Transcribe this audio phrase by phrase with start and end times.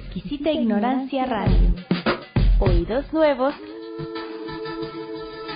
[0.00, 1.74] exquisita ignorancia radio.
[2.58, 3.54] Oídos nuevos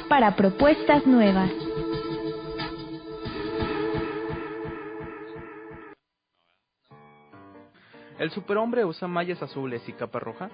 [0.09, 1.51] para propuestas nuevas.
[8.19, 10.51] ¿El superhombre usa mallas azules y capa roja?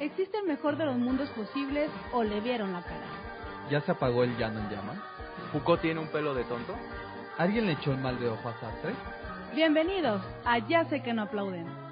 [0.00, 3.06] ¿Existe el mejor de los mundos posibles o le vieron la cara?
[3.70, 4.94] ¿Ya se apagó el llano en llama?
[5.52, 6.74] ¿Foucault tiene un pelo de tonto?
[7.38, 8.94] ¿Alguien le echó el mal de ojo a Sartre?
[9.54, 11.83] Bienvenidos a Ya sé que no aplauden.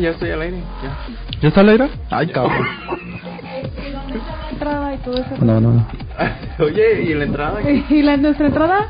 [0.00, 0.62] Ya, estoy al aire.
[0.82, 0.96] Ya.
[1.42, 1.88] ¿Ya está al aire?
[2.10, 2.66] Ay, cabrón.
[4.50, 5.36] entrada y todo eso.
[5.44, 5.86] No, no, no.
[6.64, 7.60] Oye, ¿y la entrada?
[7.70, 8.88] ¿Y la nuestra entrada?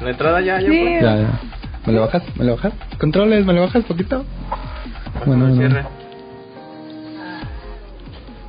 [0.00, 0.84] La entrada ya, ya Sí.
[1.00, 1.40] Ya, ya.
[1.86, 2.22] ¿Me lo bajas?
[2.36, 2.72] ¿Me lo bajas?
[3.00, 4.24] Controles, ¿me lo bajas poquito?
[5.24, 5.56] Bueno, Bueno, no.
[5.56, 5.84] cierre.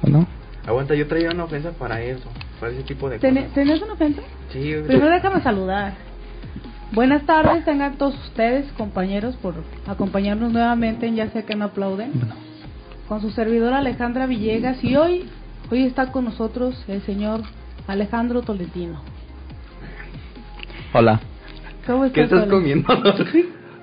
[0.03, 0.27] Bueno.
[0.67, 2.29] Aguanta, yo traía una ofensa para eso,
[2.59, 3.51] para ese tipo de ¿Ten- cosas.
[3.53, 4.21] ¿Tenías una ofensa?
[4.51, 5.93] Sí, Primero déjame saludar.
[6.91, 9.55] Buenas tardes, tengan todos ustedes, compañeros, por
[9.87, 12.11] acompañarnos nuevamente en Ya sé que no aplauden.
[12.13, 12.35] Bueno.
[13.07, 15.29] Con su servidora Alejandra Villegas y hoy,
[15.71, 17.41] hoy está con nosotros el señor
[17.87, 19.01] Alejandro Tolentino.
[20.93, 21.19] Hola.
[21.85, 22.15] ¿Cómo estás?
[22.15, 22.87] ¿Qué estás comiendo?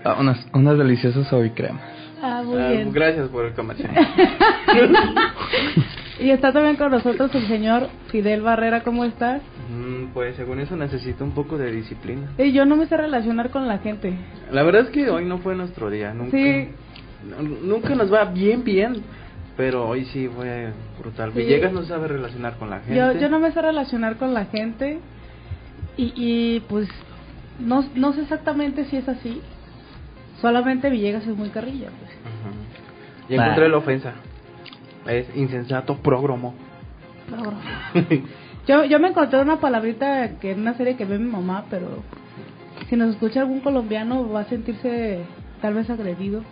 [0.04, 1.82] Ah, unas, unas deliciosas hoy cremas.
[2.22, 2.92] Ah, muy Ah, bien.
[2.92, 3.90] gracias por el comercial.
[6.20, 9.42] Y está también con nosotros el señor Fidel Barrera, ¿cómo estás?
[9.68, 12.30] Mm, pues según eso necesito un poco de disciplina.
[12.38, 14.14] Y yo no me sé relacionar con la gente.
[14.52, 16.36] La verdad es que hoy no fue nuestro día, nunca.
[16.36, 16.68] Sí.
[17.62, 19.02] Nunca nos va bien, bien.
[19.56, 21.32] Pero hoy sí fue brutal.
[21.32, 21.38] Sí.
[21.40, 22.96] Villegas no sabe relacionar con la gente.
[22.96, 24.98] Yo, yo no me sé relacionar con la gente
[25.96, 26.88] y, y pues
[27.58, 29.40] no, no sé exactamente si es así.
[30.40, 31.88] Solamente Villegas es muy carrilla.
[31.98, 32.12] Pues.
[33.28, 34.12] Y encontré la ofensa.
[35.06, 36.54] Es insensato prógromo.
[37.28, 37.54] Cabrón.
[38.66, 42.02] Yo, yo me encontré una palabrita que en una serie que ve mi mamá, pero
[42.88, 45.20] si nos escucha algún colombiano va a sentirse
[45.60, 46.42] tal vez agredido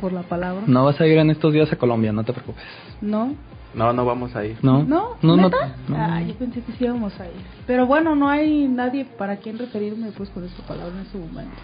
[0.00, 0.62] por la palabra.
[0.68, 2.62] No vas a ir en estos días a Colombia, no te preocupes.
[3.00, 3.34] ¿No?
[3.74, 4.56] no, no vamos a ir.
[4.62, 4.84] ¿No?
[4.84, 5.16] ¿No?
[5.22, 5.48] No, no.
[5.48, 5.76] ¿Neta?
[5.88, 5.96] no.
[5.96, 7.32] Ah, yo pensé que sí íbamos a ir.
[7.66, 11.56] Pero bueno, no hay nadie para quien referirme pues con esta palabra en su momento.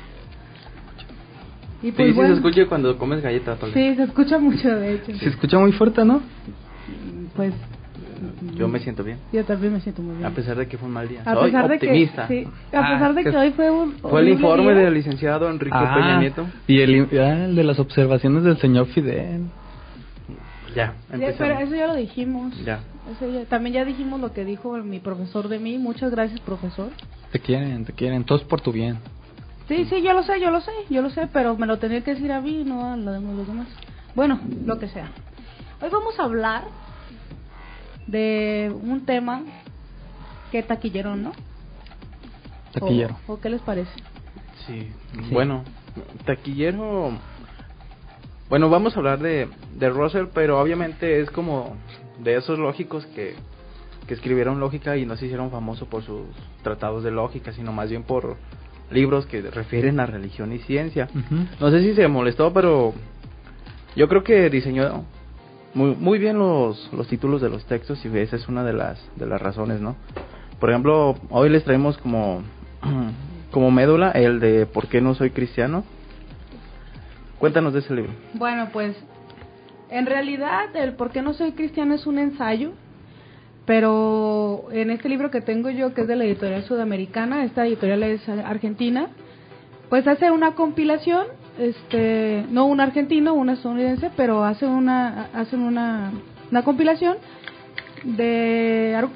[1.82, 3.72] Y Sí, pues sí bueno, se escucha cuando comes galletas, Tole.
[3.72, 5.14] Sí, se escucha mucho de hecho.
[5.16, 6.20] Se escucha muy fuerte, ¿no?
[7.36, 7.54] Pues
[8.56, 9.18] Yo me siento bien.
[9.32, 10.26] yo también me siento muy bien.
[10.26, 11.22] A pesar de que fue un mal día.
[11.24, 12.26] A Soy pesar de optimista.
[12.26, 14.82] que sí, a Ah, pesar de que- que hoy fue un Fue el informe día.
[14.84, 16.46] del licenciado Enrique Ah, Peña Nieto.
[16.66, 19.42] Y el, ah, el de las observaciones del señor Fidel.
[20.74, 22.52] Ya, Sí, pero eso ya lo dijimos.
[22.64, 22.80] Ya.
[23.12, 25.78] Ese ya- también ya dijimos lo que dijo mi profesor de mí.
[25.78, 26.90] Muchas gracias, profesor.
[27.32, 28.24] Te quieren, te quieren.
[28.24, 28.98] Todo es por tu bien.
[29.68, 32.02] Sí, sí, yo lo sé, yo lo sé, yo lo sé, pero me lo tenía
[32.02, 33.68] que decir a mí, no a lo de los demás.
[34.14, 35.10] Bueno, lo que sea.
[35.82, 36.64] Hoy vamos a hablar
[38.06, 39.42] de un tema
[40.50, 41.32] que taquillero, ¿no?
[42.72, 43.18] Taquillero.
[43.26, 43.92] ¿O, o qué les parece?
[44.66, 44.90] Sí.
[45.12, 45.30] Sí.
[45.34, 45.64] Bueno,
[46.24, 47.12] taquillero.
[48.48, 51.76] Bueno, vamos a hablar de, de Russell, pero obviamente es como
[52.18, 53.36] de esos lógicos que,
[54.06, 56.22] que escribieron lógica y no se hicieron famosos por sus
[56.62, 58.38] tratados de lógica, sino más bien por
[58.90, 61.08] libros que refieren a religión y ciencia.
[61.60, 62.94] No sé si se molestó, pero
[63.96, 65.04] yo creo que diseñó
[65.74, 68.98] muy, muy bien los, los títulos de los textos y esa es una de las,
[69.16, 69.96] de las razones, ¿no?
[70.58, 72.42] Por ejemplo, hoy les traemos como,
[73.50, 75.84] como médula el de ¿Por qué no soy cristiano?
[77.38, 78.12] Cuéntanos de ese libro.
[78.34, 78.96] Bueno, pues
[79.90, 82.72] en realidad el por qué no soy cristiano es un ensayo,
[83.68, 88.02] pero en este libro que tengo yo, que es de la editorial sudamericana, esta editorial
[88.02, 89.08] es argentina,
[89.90, 91.26] pues hace una compilación,
[91.58, 96.12] este, no un argentino, un estadounidense, pero hace una, hacen una,
[96.50, 97.18] una compilación
[98.04, 99.06] de,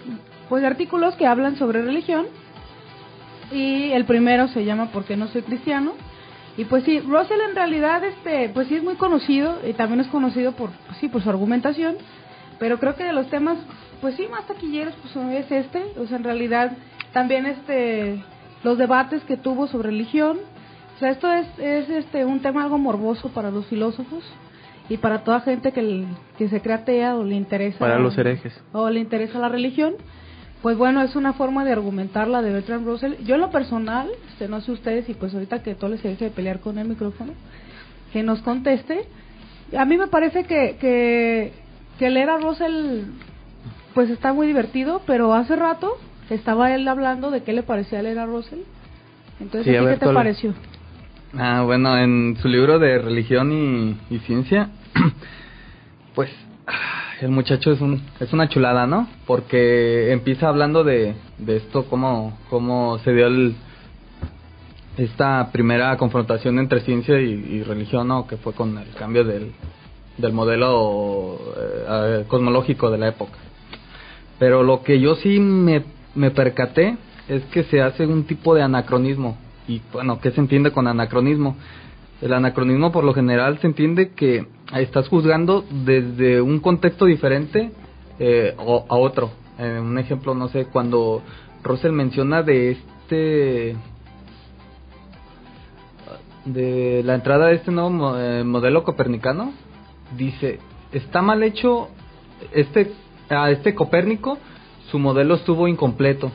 [0.50, 2.26] pues, de artículos que hablan sobre religión
[3.52, 5.94] y el primero se llama ¿Por qué no soy cristiano?
[6.58, 10.08] Y pues sí, Russell en realidad, este, pues sí es muy conocido y también es
[10.08, 10.68] conocido por,
[11.00, 11.96] sí, por su argumentación,
[12.58, 13.56] pero creo que de los temas,
[14.02, 16.72] pues sí, más taquilleros, pues es este, o sea, en realidad
[17.12, 18.22] también este,
[18.64, 20.38] los debates que tuvo sobre religión,
[20.96, 24.24] o sea, esto es, es este, un tema algo morboso para los filósofos
[24.88, 26.04] y para toda gente que,
[26.36, 28.52] que se crea atea o le interesa Para los herejes.
[28.72, 29.94] o le interesa la religión,
[30.62, 33.14] pues bueno, es una forma de argumentar la de Bertrand Russell.
[33.24, 36.24] Yo en lo personal, este, no sé ustedes, y pues ahorita que todo les deje
[36.24, 37.34] de pelear con el micrófono,
[38.12, 39.06] que nos conteste.
[39.76, 41.52] A mí me parece que, que,
[41.98, 43.04] que leer a Russell,
[43.94, 45.96] pues está muy divertido, pero hace rato
[46.30, 48.60] estaba él hablando de qué le parecía leer a Russell.
[49.40, 50.54] Entonces, Sí, ¿a a ti ver, ¿qué te pareció?
[51.36, 54.68] Ah, bueno, en su libro de religión y, y ciencia,
[56.14, 56.30] pues
[57.20, 59.08] el muchacho es un es una chulada, ¿no?
[59.26, 63.54] Porque empieza hablando de, de esto, cómo, cómo se dio el,
[64.96, 68.26] esta primera confrontación entre ciencia y, y religión, ¿no?
[68.26, 69.52] Que fue con el cambio del,
[70.18, 73.38] del modelo eh, cosmológico de la época.
[74.42, 75.84] Pero lo que yo sí me,
[76.16, 76.96] me percaté
[77.28, 79.36] es que se hace un tipo de anacronismo.
[79.68, 81.54] Y bueno, ¿qué se entiende con anacronismo?
[82.20, 84.44] El anacronismo por lo general se entiende que
[84.74, 87.70] estás juzgando desde un contexto diferente
[88.18, 89.30] eh, o- a otro.
[89.60, 91.22] Eh, un ejemplo, no sé, cuando
[91.62, 93.76] Russell menciona de este
[96.46, 99.52] de la entrada de este nuevo eh, modelo copernicano,
[100.16, 100.58] dice,
[100.90, 101.90] está mal hecho
[102.52, 102.90] este
[103.28, 104.38] a este Copérnico,
[104.90, 106.30] su modelo estuvo incompleto,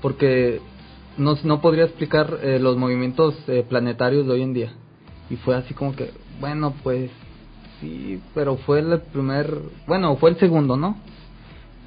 [0.00, 0.60] porque
[1.16, 4.72] no, no podría explicar eh, los movimientos eh, planetarios de hoy en día.
[5.30, 6.10] Y fue así como que,
[6.40, 7.10] bueno, pues
[7.80, 10.96] sí, pero fue el primer, bueno, fue el segundo, ¿no?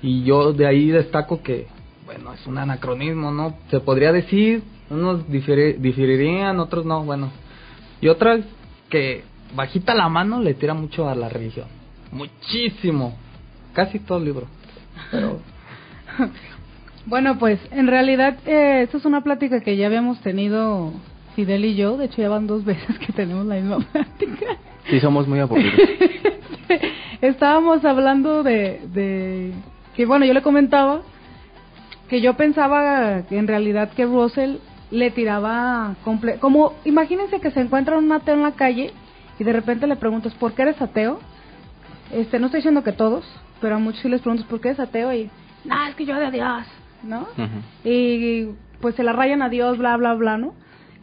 [0.01, 1.67] Y yo de ahí destaco que,
[2.05, 3.55] bueno, es un anacronismo, ¿no?
[3.69, 7.31] Se podría decir, unos diferi- diferirían, otros no, bueno.
[8.01, 8.39] Y otra
[8.89, 9.23] que
[9.55, 11.67] bajita la mano le tira mucho a la religión.
[12.11, 13.17] Muchísimo.
[13.75, 14.47] Casi todo el libro.
[15.11, 15.39] Pero
[17.05, 20.91] Bueno, pues en realidad eh, esta es una plática que ya habíamos tenido
[21.35, 24.57] Fidel y yo, de hecho ya van dos veces que tenemos la misma plática.
[24.89, 25.73] Sí, somos muy aburridos.
[27.21, 29.51] Estábamos hablando de, de
[29.95, 31.01] que, bueno, yo le comentaba
[32.09, 34.57] que yo pensaba que en realidad que Russell
[34.91, 38.91] le tiraba comple como imagínense que se encuentra un ateo en la calle
[39.39, 41.19] y de repente le preguntas ¿por qué eres ateo?
[42.11, 43.25] Este, no estoy diciendo que todos,
[43.61, 45.13] pero a muchos sí les preguntas ¿por qué eres ateo?
[45.13, 45.29] y
[45.65, 46.67] no, es que yo odio a Dios,
[47.03, 47.27] ¿no?
[47.83, 48.49] Y
[48.81, 50.53] pues se la rayan a Dios, bla, bla, bla, ¿no?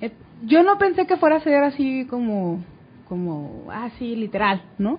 [0.01, 0.13] Eh,
[0.45, 2.63] yo no pensé que fuera a ser así como,
[3.09, 4.99] como, así literal, ¿no?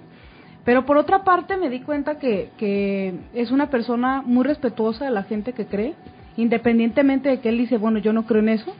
[0.65, 5.12] Pero por otra parte me di cuenta que, que es una persona muy respetuosa de
[5.12, 5.93] la gente que cree,
[6.38, 8.74] independientemente de que él dice, bueno, yo no creo en eso,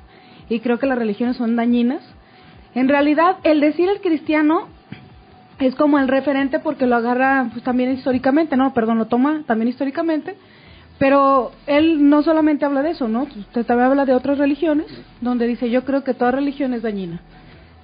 [0.50, 2.02] y creo que las religiones son dañinas.
[2.76, 4.68] En realidad, el decir el cristiano
[5.66, 9.70] es como el referente porque lo agarra pues, también históricamente, no, perdón, lo toma también
[9.70, 10.36] históricamente,
[11.00, 13.24] pero él no solamente habla de eso, ¿no?
[13.24, 14.88] Usted también habla de otras religiones,
[15.22, 17.22] donde dice, yo creo que toda religión es dañina.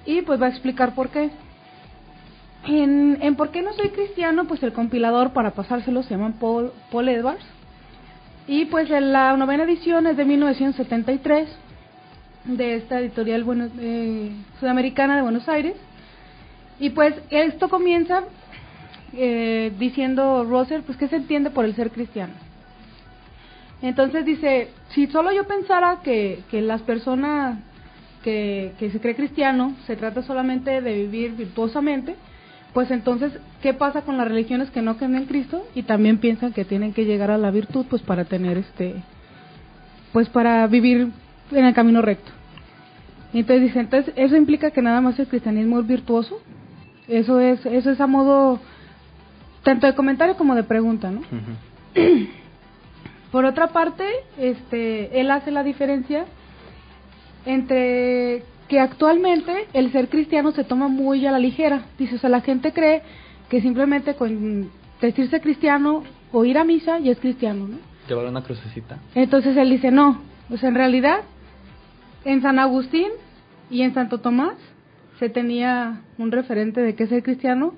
[0.06, 1.30] Y pues va a explicar por qué.
[2.66, 4.44] En, en ¿Por qué no soy cristiano?
[4.46, 7.44] Pues el compilador para pasárselo se llama Paul, Paul Edwards.
[8.46, 11.48] Y pues en la novena edición es de 1973
[12.44, 15.76] de esta editorial bueno, eh, sudamericana de Buenos Aires.
[16.80, 18.24] Y pues esto comienza
[19.12, 22.32] eh, diciendo Russell, pues, ¿qué se entiende por el ser cristiano?
[23.82, 27.58] Entonces dice, si solo yo pensara que, que las personas
[28.22, 32.16] que, que se cree cristiano se trata solamente de vivir virtuosamente,
[32.72, 33.32] pues entonces,
[33.62, 36.92] ¿qué pasa con las religiones que no creen en Cristo y también piensan que tienen
[36.92, 38.94] que llegar a la virtud, pues para tener este,
[40.12, 41.08] pues para vivir
[41.50, 42.30] en el camino recto?
[43.32, 46.40] Entonces dice, entonces eso implica que nada más el cristianismo es virtuoso.
[47.10, 48.60] Eso es, eso es a modo
[49.64, 51.22] tanto de comentario como de pregunta, ¿no?
[53.32, 54.04] Por otra parte,
[54.38, 56.24] este, él hace la diferencia
[57.46, 61.82] entre que actualmente el ser cristiano se toma muy a la ligera.
[61.98, 63.02] Dice, o sea, la gente cree
[63.48, 67.78] que simplemente con decirse cristiano o ir a misa ya es cristiano, ¿no?
[68.08, 68.98] Llevar una crucecita.
[69.16, 71.22] Entonces él dice, no, o sea, en realidad,
[72.24, 73.08] en San Agustín
[73.68, 74.54] y en Santo Tomás
[75.20, 77.74] se tenía un referente de qué ser cristiano,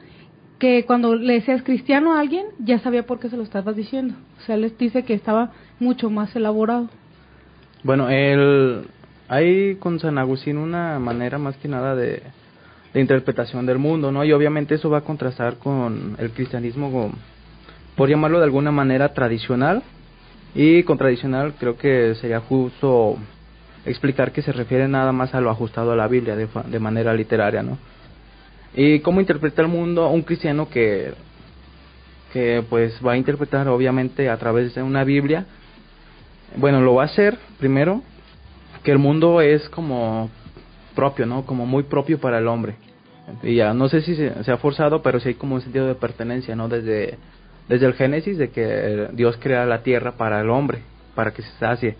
[0.60, 4.14] que cuando le decías cristiano a alguien, ya sabía por qué se lo estabas diciendo.
[4.38, 6.88] O sea, les dice que estaba mucho más elaborado.
[7.82, 8.86] Bueno, el,
[9.28, 12.22] hay con San Agustín una manera más que nada de,
[12.94, 14.24] de interpretación del mundo, ¿no?
[14.24, 17.10] Y obviamente eso va a contrastar con el cristianismo,
[17.96, 19.82] por llamarlo de alguna manera tradicional.
[20.54, 23.16] Y con tradicional creo que sería justo
[23.84, 27.12] explicar que se refiere nada más a lo ajustado a la Biblia de, de manera
[27.14, 27.78] literaria, ¿no?
[28.74, 31.12] y cómo interpreta el mundo un cristiano que
[32.32, 35.44] que pues va a interpretar obviamente a través de una Biblia.
[36.56, 38.02] Bueno lo va a hacer primero
[38.82, 40.30] que el mundo es como
[40.94, 42.76] propio no como muy propio para el hombre.
[43.42, 45.86] Y ya no sé si se, se ha forzado pero sí hay como un sentido
[45.86, 47.18] de pertenencia no desde
[47.68, 50.82] desde el Génesis de que Dios crea la tierra para el hombre
[51.14, 51.96] para que se sacie.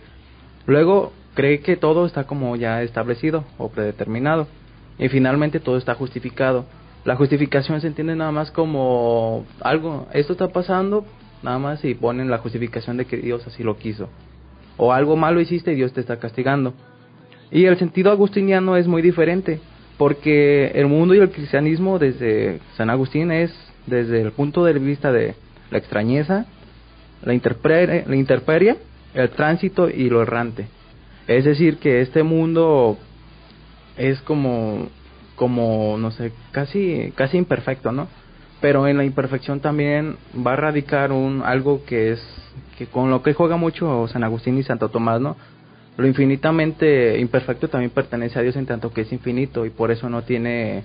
[0.65, 4.47] Luego cree que todo está como ya establecido o predeterminado
[4.97, 6.65] y finalmente todo está justificado.
[7.05, 11.05] La justificación se entiende nada más como algo, esto está pasando,
[11.41, 14.09] nada más y ponen la justificación de que Dios así lo quiso.
[14.77, 16.73] O algo malo hiciste y Dios te está castigando.
[17.51, 19.59] Y el sentido agustiniano es muy diferente,
[19.97, 23.53] porque el mundo y el cristianismo desde San Agustín es
[23.85, 25.35] desde el punto de vista de
[25.69, 26.45] la extrañeza,
[27.21, 28.77] la, la interperia,
[29.13, 30.67] el tránsito y lo errante.
[31.27, 32.97] Es decir, que este mundo
[33.97, 34.89] es como
[35.35, 38.07] como no sé casi casi imperfecto no
[38.61, 42.25] pero en la imperfección también va a radicar un algo que es
[42.77, 45.35] que con lo que juega mucho San Agustín y Santo Tomás no
[45.97, 50.09] lo infinitamente imperfecto también pertenece a Dios en tanto que es infinito y por eso
[50.09, 50.83] no tiene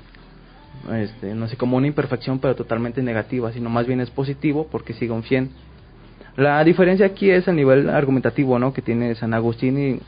[0.92, 4.95] este, no sé como una imperfección pero totalmente negativa sino más bien es positivo porque
[4.95, 5.50] sigue un 100
[6.37, 10.00] la diferencia aquí es el nivel argumentativo no que tiene San Agustín y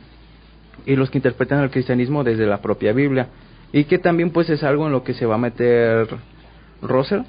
[0.86, 3.28] y los que interpretan el cristianismo desde la propia Biblia.
[3.72, 6.08] Y que también pues es algo en lo que se va a meter
[6.82, 7.22] Russell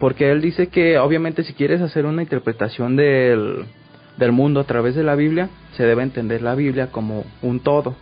[0.00, 3.66] porque él dice que obviamente si quieres hacer una interpretación del,
[4.16, 7.94] del mundo a través de la Biblia se debe entender la Biblia como un todo.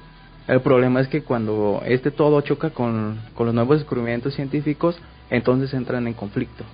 [0.47, 5.75] El problema es que cuando este todo choca con, con los nuevos descubrimientos científicos entonces
[5.75, 6.65] entran en conflicto.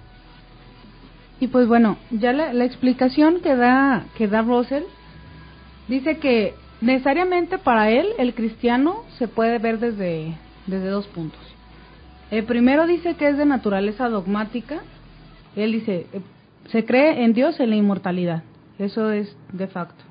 [1.40, 4.84] Y pues bueno ya la, la explicación que da que da Russell
[5.88, 10.34] dice que necesariamente para él el cristiano se puede ver desde,
[10.66, 11.40] desde dos puntos.
[12.30, 14.80] El primero dice que es de naturaleza dogmática.
[15.56, 16.20] Él dice, eh,
[16.68, 18.42] se cree en Dios en la inmortalidad.
[18.78, 20.02] Eso es de facto.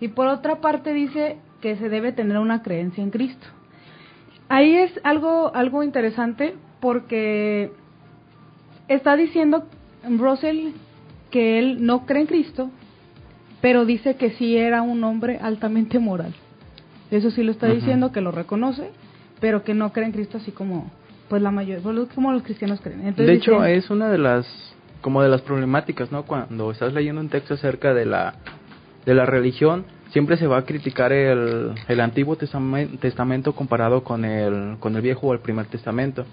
[0.00, 3.46] Y por otra parte dice que se debe tener una creencia en Cristo.
[4.48, 7.72] Ahí es algo, algo interesante porque
[8.86, 9.66] está diciendo
[10.08, 10.68] Russell
[11.30, 12.70] que él no cree en Cristo,
[13.60, 16.34] pero dice que sí era un hombre altamente moral.
[17.10, 18.90] Eso sí lo está diciendo, que lo reconoce,
[19.40, 20.90] pero que no cree en Cristo así como
[21.28, 23.00] pues la mayoría, pues, como los cristianos creen.
[23.00, 24.46] Entonces de hecho, es una de las
[25.00, 26.24] como de las problemáticas, ¿no?
[26.24, 28.34] Cuando estás leyendo un texto acerca de la
[29.06, 34.76] de la religión, siempre se va a criticar el, el Antiguo Testamento comparado con el
[34.80, 36.24] con el Viejo o el Primer Testamento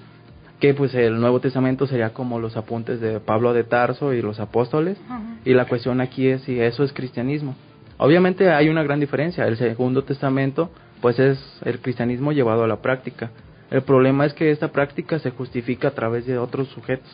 [0.59, 4.39] que pues el Nuevo Testamento sería como los apuntes de Pablo de Tarso y los
[4.39, 4.97] apóstoles
[5.43, 7.55] y la cuestión aquí es si eso es cristianismo.
[7.97, 10.69] Obviamente hay una gran diferencia, el Segundo Testamento
[11.01, 13.31] pues es el cristianismo llevado a la práctica.
[13.69, 17.09] El problema es que esta práctica se justifica a través de otros sujetos.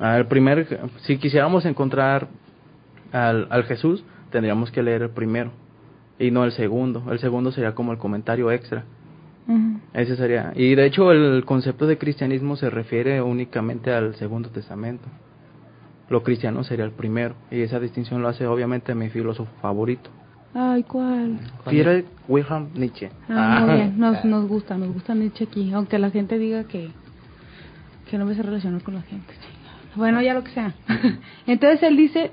[0.00, 2.28] El primer, si quisiéramos encontrar
[3.12, 5.52] al, al Jesús, tendríamos que leer el primero
[6.18, 7.04] y no el segundo.
[7.10, 8.84] El segundo sería como el comentario extra.
[9.92, 10.52] Ese sería.
[10.54, 15.04] Y de hecho el concepto de cristianismo se refiere únicamente al Segundo Testamento.
[16.08, 17.34] Lo cristiano sería el primero.
[17.50, 20.10] Y esa distinción lo hace obviamente mi filósofo favorito.
[20.54, 21.38] Ay, ¿cuál?
[21.64, 23.10] Friedrich Wilhelm Nietzsche.
[23.28, 23.98] Ah, muy bien.
[23.98, 25.72] Nos, nos gusta, nos gusta Nietzsche aquí.
[25.72, 26.90] Aunque la gente diga que,
[28.08, 29.34] que no me se relaciona con la gente.
[29.96, 30.74] Bueno, ya lo que sea.
[31.46, 32.30] Entonces él dice,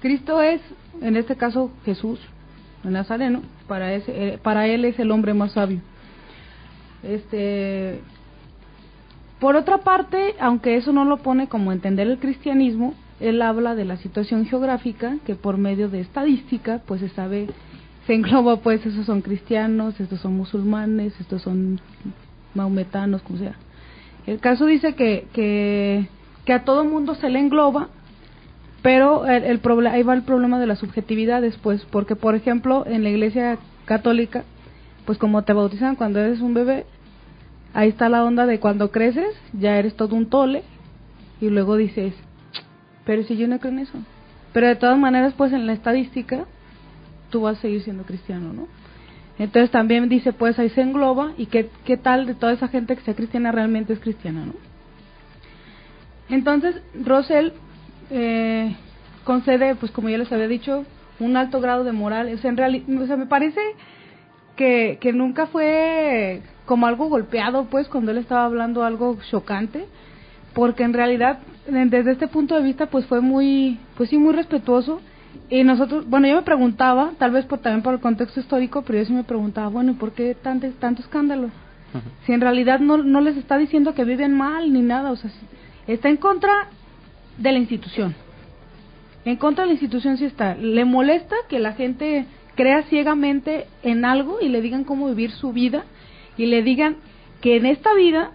[0.00, 0.60] Cristo es,
[1.00, 2.18] en este caso Jesús,
[2.84, 5.80] el Nazareno, para, ese, eh, para él es el hombre más sabio.
[7.02, 8.00] Este,
[9.40, 13.84] por otra parte, aunque eso no lo pone como entender el cristianismo, él habla de
[13.84, 17.48] la situación geográfica que por medio de estadística pues se sabe
[18.06, 21.80] se engloba pues esos son cristianos estos son musulmanes estos son
[22.54, 23.54] maometanos como sea.
[24.26, 26.08] El caso dice que que,
[26.44, 27.88] que a todo mundo se le engloba
[28.82, 33.02] pero el, el ahí va el problema de la subjetividad después porque por ejemplo en
[33.02, 34.44] la iglesia católica
[35.10, 36.86] pues como te bautizan cuando eres un bebé
[37.74, 40.62] ahí está la onda de cuando creces ya eres todo un tole
[41.40, 42.14] y luego dices
[43.10, 43.98] pero si yo no creo en eso.
[44.52, 46.44] Pero de todas maneras, pues en la estadística,
[47.30, 48.68] tú vas a seguir siendo cristiano, ¿no?
[49.36, 52.94] Entonces también dice, pues ahí se engloba y qué, qué tal de toda esa gente
[52.94, 54.54] que sea cristiana realmente es cristiana, ¿no?
[56.28, 57.52] Entonces, Rosell
[58.10, 58.76] eh,
[59.24, 60.84] concede, pues como ya les había dicho,
[61.18, 62.32] un alto grado de moral.
[62.32, 63.60] O sea, en realidad, o sea, me parece
[64.60, 69.86] que, que nunca fue como algo golpeado, pues, cuando él estaba hablando algo chocante,
[70.52, 75.00] porque en realidad desde este punto de vista pues fue muy pues sí muy respetuoso.
[75.48, 78.98] Y nosotros bueno yo me preguntaba tal vez por también por el contexto histórico pero
[78.98, 81.50] yo sí me preguntaba bueno y por qué tanto tanto escándalo
[82.26, 85.30] si en realidad no no les está diciendo que viven mal ni nada o sea
[85.86, 86.68] está en contra
[87.38, 88.14] de la institución.
[89.24, 90.56] En contra de la institución sí está.
[90.56, 92.26] Le molesta que la gente
[92.60, 95.86] crea ciegamente en algo y le digan cómo vivir su vida
[96.36, 96.96] y le digan
[97.40, 98.32] que en esta vida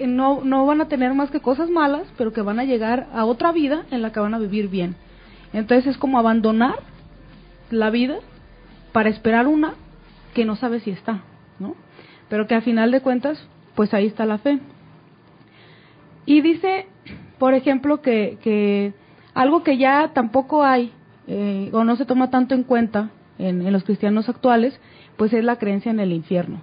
[0.00, 3.24] no, no van a tener más que cosas malas, pero que van a llegar a
[3.24, 4.96] otra vida en la que van a vivir bien.
[5.52, 6.80] Entonces es como abandonar
[7.70, 8.16] la vida
[8.90, 9.74] para esperar una
[10.34, 11.22] que no sabe si está,
[11.60, 11.76] ¿no?
[12.28, 14.58] Pero que a final de cuentas, pues ahí está la fe.
[16.26, 16.86] Y dice,
[17.38, 18.94] por ejemplo, que, que
[19.32, 20.92] algo que ya tampoco hay
[21.26, 24.78] eh, o no se toma tanto en cuenta en, en, los cristianos actuales,
[25.16, 26.60] pues es la creencia en el infierno.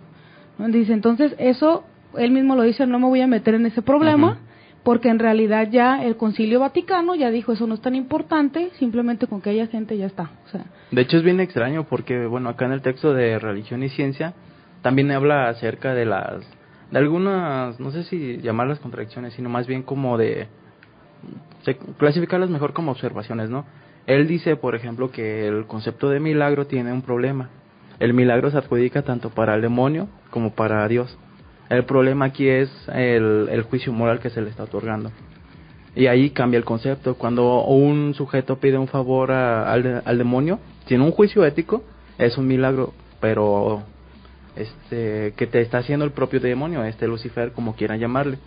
[0.58, 1.86] Dice, entonces eso
[2.18, 4.40] él mismo lo dice, no me voy a meter en ese problema,
[4.84, 9.28] porque en realidad ya el Concilio Vaticano ya dijo eso no es tan importante, simplemente
[9.28, 10.32] con que haya gente ya está.
[10.46, 13.84] O sea, de hecho es bien extraño porque, bueno, acá en el texto de Religión
[13.84, 14.34] y Ciencia
[14.82, 16.42] también habla acerca de las,
[16.92, 20.48] de algunas, no sé si llamarlas contradicciones, sino más bien como de,
[21.98, 23.66] clasificarlas mejor como observaciones, ¿no?
[24.10, 27.52] Él dice, por ejemplo, que el concepto de milagro tiene un problema.
[28.00, 31.16] El milagro se adjudica tanto para el demonio como para Dios.
[31.70, 35.12] El problema aquí es el, juicio moral que se le está otorgando.
[35.96, 37.20] Y ahí cambia el concepto.
[37.20, 41.84] Cuando un sujeto pide un favor al, al demonio, tiene un juicio ético,
[42.18, 43.84] es un milagro, pero
[44.56, 48.40] este que te está haciendo el propio demonio, este Lucifer, como quieran llamarle.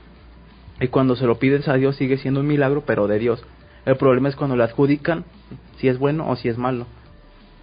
[0.81, 3.45] Y cuando se lo pides a Dios sigue siendo un milagro, pero de Dios.
[3.85, 5.25] El problema es cuando le adjudican
[5.79, 6.87] si es bueno o si es malo.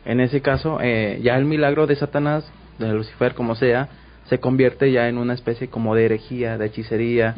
[0.05, 3.89] En ese caso, eh, ya el milagro de Satanás, de Lucifer, como sea,
[4.25, 7.35] se convierte ya en una especie como de herejía, de hechicería,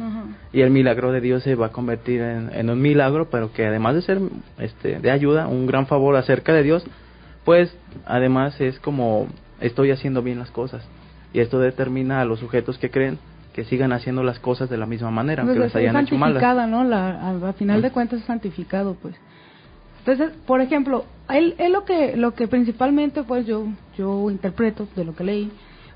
[0.52, 3.94] y el milagro de Dios se va a convertir en, un milagro, pero que además
[3.94, 4.18] de ser
[4.58, 6.84] este, de ayuda, un gran favor acerca de Dios,
[7.44, 9.26] pues además es como
[9.60, 10.86] estoy haciendo bien las cosas.
[11.32, 13.18] Y esto determina a los sujetos que creen
[13.52, 16.68] que sigan haciendo las cosas de la misma manera, aunque pues las hayan hecho malas.
[16.68, 16.84] ¿no?
[16.84, 19.14] La, al, final de cuentas es santificado, pues.
[19.98, 25.04] Entonces, por ejemplo, él, él lo que lo que principalmente pues yo yo interpreto de
[25.04, 25.52] lo que leí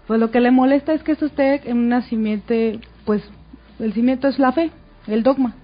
[0.07, 3.23] pues lo que le molesta es que esto esté en una simiente, pues
[3.79, 4.71] el cimiento es la fe,
[5.07, 5.55] el dogma.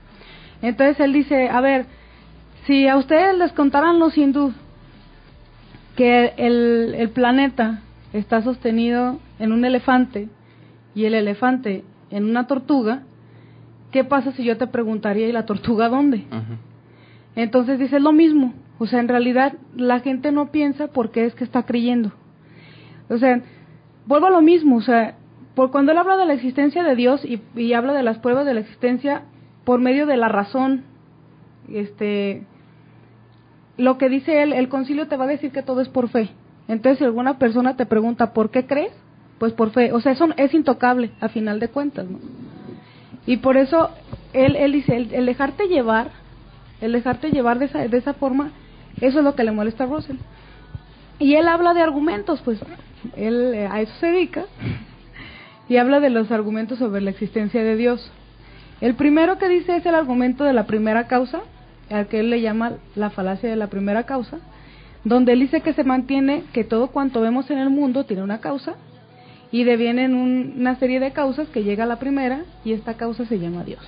[0.61, 1.87] Entonces él dice, a ver,
[2.67, 4.55] si a ustedes les contaran los hindús
[5.97, 10.29] que el, el planeta está sostenido en un elefante
[10.95, 13.03] y el elefante en una tortuga,
[13.91, 16.25] ¿qué pasa si yo te preguntaría y la tortuga dónde?
[17.35, 21.45] Entonces dice lo mismo, o sea, en realidad la gente no piensa porque es que
[21.45, 22.13] está creyendo.
[23.09, 23.41] O sea,
[24.07, 25.17] vuelvo a lo mismo, o sea,
[25.55, 28.47] por cuando él habla de la existencia de Dios y, y, habla de las pruebas
[28.47, 29.23] de la existencia
[29.65, 30.85] por medio de la razón,
[31.71, 32.45] este,
[33.77, 36.31] lo que dice él, el concilio te va a decir que todo es por fe.
[36.69, 38.93] Entonces, si alguna persona te pregunta por qué crees,
[39.43, 39.91] pues por fe.
[39.93, 42.21] O sea, eso es intocable a final de cuentas, ¿no?
[43.27, 43.91] Y por eso
[44.33, 46.13] él, él dice, el, el dejarte llevar,
[46.81, 48.53] el dejarte llevar de esa, de esa forma,
[49.01, 50.19] eso es lo que le molesta a Russell.
[51.19, 52.61] Y él habla de argumentos, pues
[53.17, 54.45] él eh, a eso se dedica
[55.69, 58.13] y habla de los argumentos sobre la existencia de Dios.
[58.81, 61.41] El primero que dice es el argumento de la primera causa,
[61.91, 64.39] al que él le llama la falacia de la primera causa,
[65.03, 68.39] donde él dice que se mantiene que todo cuanto vemos en el mundo tiene una
[68.39, 68.77] causa
[69.53, 73.27] y devienen un, una serie de causas que llega a la primera y esta causa
[73.27, 73.87] se llama Dios.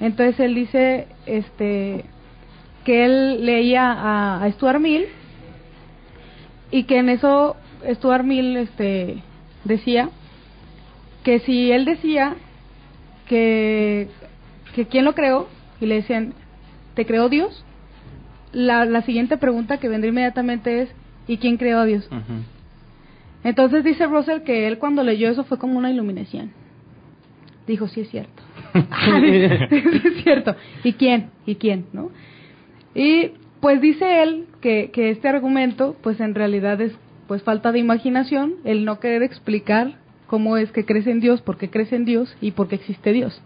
[0.00, 2.04] Entonces él dice este
[2.84, 3.94] que él leía
[4.42, 5.06] a, Stuart Mill
[6.70, 7.56] y que en eso
[7.94, 9.22] Stuart Mill este
[9.64, 10.10] decía
[11.24, 12.34] que si él decía
[13.28, 14.08] que
[14.74, 15.48] que quién lo creó
[15.80, 16.34] y le decían
[16.94, 17.64] te creó Dios
[18.52, 20.90] la, la siguiente pregunta que vendría inmediatamente es
[21.26, 22.08] ¿y quién creó a Dios?
[23.46, 26.50] Entonces dice Russell que él cuando leyó eso fue como una iluminación.
[27.64, 28.42] Dijo, sí es cierto.
[28.74, 30.56] sí es cierto.
[30.82, 31.30] ¿Y quién?
[31.46, 31.86] ¿Y quién?
[31.92, 32.10] ¿No?
[32.92, 36.92] Y pues dice él que, que este argumento pues en realidad es
[37.28, 39.94] pues falta de imaginación, el no querer explicar
[40.26, 43.12] cómo es que crece en Dios, por qué crece en Dios y por qué existe
[43.12, 43.40] Dios.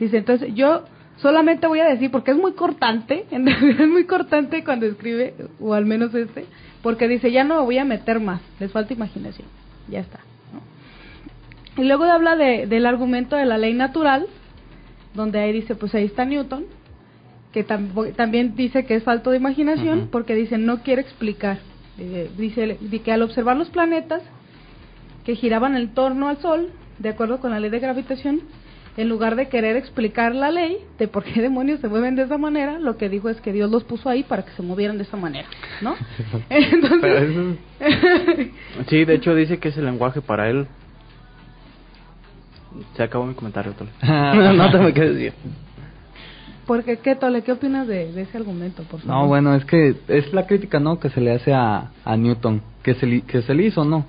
[0.00, 0.82] Dice, entonces yo
[1.20, 5.84] solamente voy a decir, porque es muy cortante, es muy cortante cuando escribe, o al
[5.86, 6.46] menos este,
[6.82, 9.48] porque dice, ya no me voy a meter más, les falta imaginación,
[9.88, 10.20] ya está.
[10.52, 11.82] ¿no?
[11.82, 14.26] Y luego habla de, del argumento de la ley natural,
[15.14, 16.64] donde ahí dice, pues ahí está Newton,
[17.52, 21.58] que tam- también dice que es falto de imaginación, porque dice, no quiere explicar.
[21.98, 24.22] Eh, dice de que al observar los planetas
[25.24, 28.42] que giraban en torno al Sol, de acuerdo con la ley de gravitación,
[28.98, 32.36] en lugar de querer explicar la ley de por qué demonios se mueven de esa
[32.36, 35.04] manera, lo que dijo es que Dios los puso ahí para que se movieran de
[35.04, 35.46] esa manera,
[35.80, 35.94] ¿no?
[36.50, 37.56] Entonces,
[38.88, 40.66] Sí, de hecho dice que es el lenguaje para él.
[42.96, 43.90] Se acabó mi comentario, Tole.
[44.02, 45.32] no te me quedes bien.
[46.66, 49.22] porque qué Tole, ¿qué opinas de, de ese argumento, por favor?
[49.22, 50.98] No, bueno, es que es la crítica, ¿no?
[50.98, 54.06] Que se le hace a, a Newton, que se, que se le hizo, ¿no?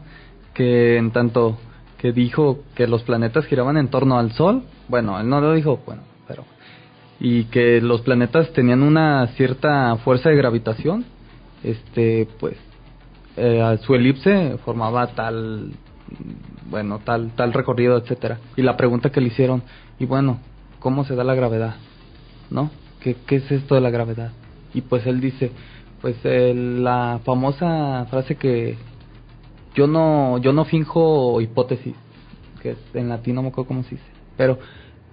[0.55, 1.57] Que en tanto
[1.99, 5.79] que dijo que los planetas giraban en torno al Sol, bueno, él no lo dijo,
[5.85, 6.45] bueno, pero...
[7.19, 11.03] Y que los planetas tenían una cierta fuerza de gravitación,
[11.63, 12.55] este, pues,
[13.35, 15.73] eh, su elipse formaba tal,
[16.69, 18.39] bueno, tal, tal recorrido, etcétera.
[18.55, 19.63] Y la pregunta que le hicieron,
[19.99, 20.39] y bueno,
[20.79, 21.75] ¿cómo se da la gravedad?
[22.49, 22.71] ¿no?
[22.99, 24.31] ¿Qué, ¿Qué es esto de la gravedad?
[24.73, 25.51] Y pues él dice,
[26.01, 28.77] pues eh, la famosa frase que
[29.75, 31.95] yo no yo no finjo hipótesis,
[32.61, 34.59] que en latín no me acuerdo cómo se dice, pero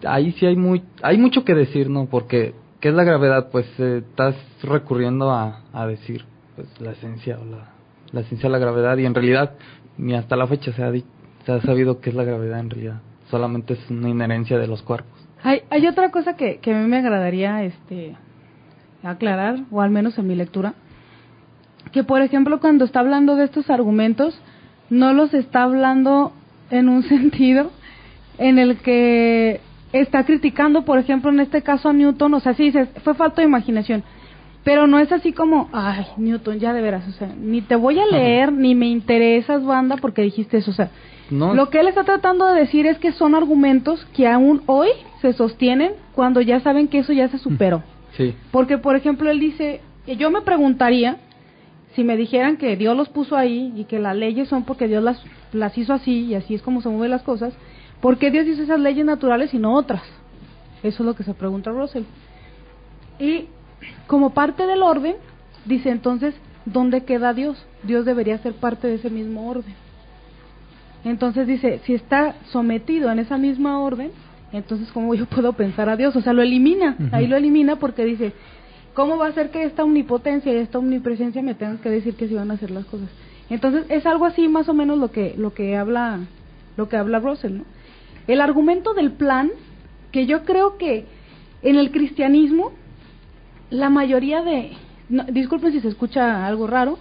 [0.05, 2.07] ahí sí hay muy hay mucho que decir, ¿no?
[2.07, 3.51] Porque ¿qué es la gravedad?
[3.51, 7.71] Pues eh, estás recurriendo a, a decir pues la esencia o la,
[8.13, 9.55] la esencia de la gravedad y en realidad
[9.99, 13.01] ni hasta la fecha se ha, se ha sabido qué es la gravedad en realidad,
[13.31, 15.13] solamente es una inherencia de los cuerpos.
[15.43, 18.17] Hay, hay otra cosa que, que a mí me agradaría este,
[19.03, 20.75] aclarar, o al menos en mi lectura,
[21.93, 24.39] que por ejemplo cuando está hablando de estos argumentos,
[24.91, 26.33] no los está hablando
[26.71, 27.71] en un sentido
[28.39, 29.61] en el que
[29.93, 33.41] está criticando, por ejemplo, en este caso a Newton, o sea, sí dices, fue falta
[33.41, 34.03] de imaginación,
[34.63, 37.99] pero no es así como, ay, Newton, ya de veras, o sea, ni te voy
[37.99, 40.91] a leer, ni me interesas, banda, porque dijiste eso, o sea,
[41.31, 44.89] No, lo que él está tratando de decir es que son argumentos que aún hoy
[45.23, 47.83] se sostienen cuando ya saben que eso ya se superó.
[48.17, 48.35] sí.
[48.51, 49.81] Porque, por ejemplo, él dice,
[50.19, 51.17] yo me preguntaría
[51.97, 55.03] si me dijeran que Dios los puso ahí y que las leyes son porque Dios
[55.03, 55.19] las,
[55.53, 57.55] las hizo así y así es como se mueven las cosas,
[58.03, 60.03] ¿por qué Dios hizo esas leyes naturales y no otras?
[60.83, 62.05] Eso es lo que se pregunta Russell.
[63.19, 63.47] Y
[64.07, 65.17] como parte del orden,
[65.65, 66.35] dice entonces,
[66.67, 67.65] ¿dónde queda Dios?
[67.83, 69.75] Dios debería ser parte de ese mismo orden.
[71.03, 74.11] Entonces dice, si está sometido en esa misma orden,
[74.53, 76.15] entonces ¿cómo yo puedo pensar a Dios?
[76.15, 78.35] O sea, lo elimina, ahí lo elimina porque dice,
[78.97, 82.29] ¿cómo va a ser que esta omnipotencia y esta omnipresencia me tengan que decir que
[82.29, 83.09] se van a hacer las cosas?
[83.51, 86.21] Entonces es algo así más o menos lo que lo que habla
[86.77, 87.65] lo que habla Russell, ¿no?
[88.27, 89.51] El argumento del plan
[90.11, 91.05] que yo creo que
[91.63, 92.73] en el cristianismo
[93.69, 94.73] la mayoría de
[95.11, 96.99] no, disculpen si se escucha algo raro,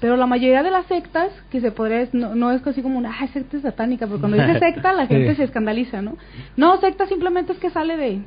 [0.00, 3.14] pero la mayoría de las sectas que se podría no, no es así como una
[3.20, 6.16] ah, secta satánica, porque cuando dice secta la gente se escandaliza, ¿no?
[6.56, 8.20] No, secta simplemente es que sale de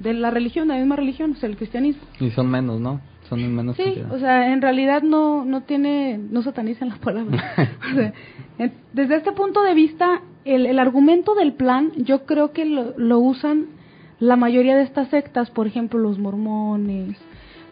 [0.00, 2.02] de la religión, de la misma religión, o sea, el cristianismo.
[2.20, 3.00] Y son menos, ¿no?
[3.28, 4.12] Son en menos Sí, cantidad.
[4.12, 7.42] o sea, en realidad no no tiene no satanizan la palabra.
[7.92, 8.12] O sea,
[8.58, 12.94] en- desde este punto de vista, el, el argumento del plan, yo creo que lo,
[12.96, 13.66] lo usan
[14.20, 17.16] la mayoría de estas sectas, por ejemplo, los mormones,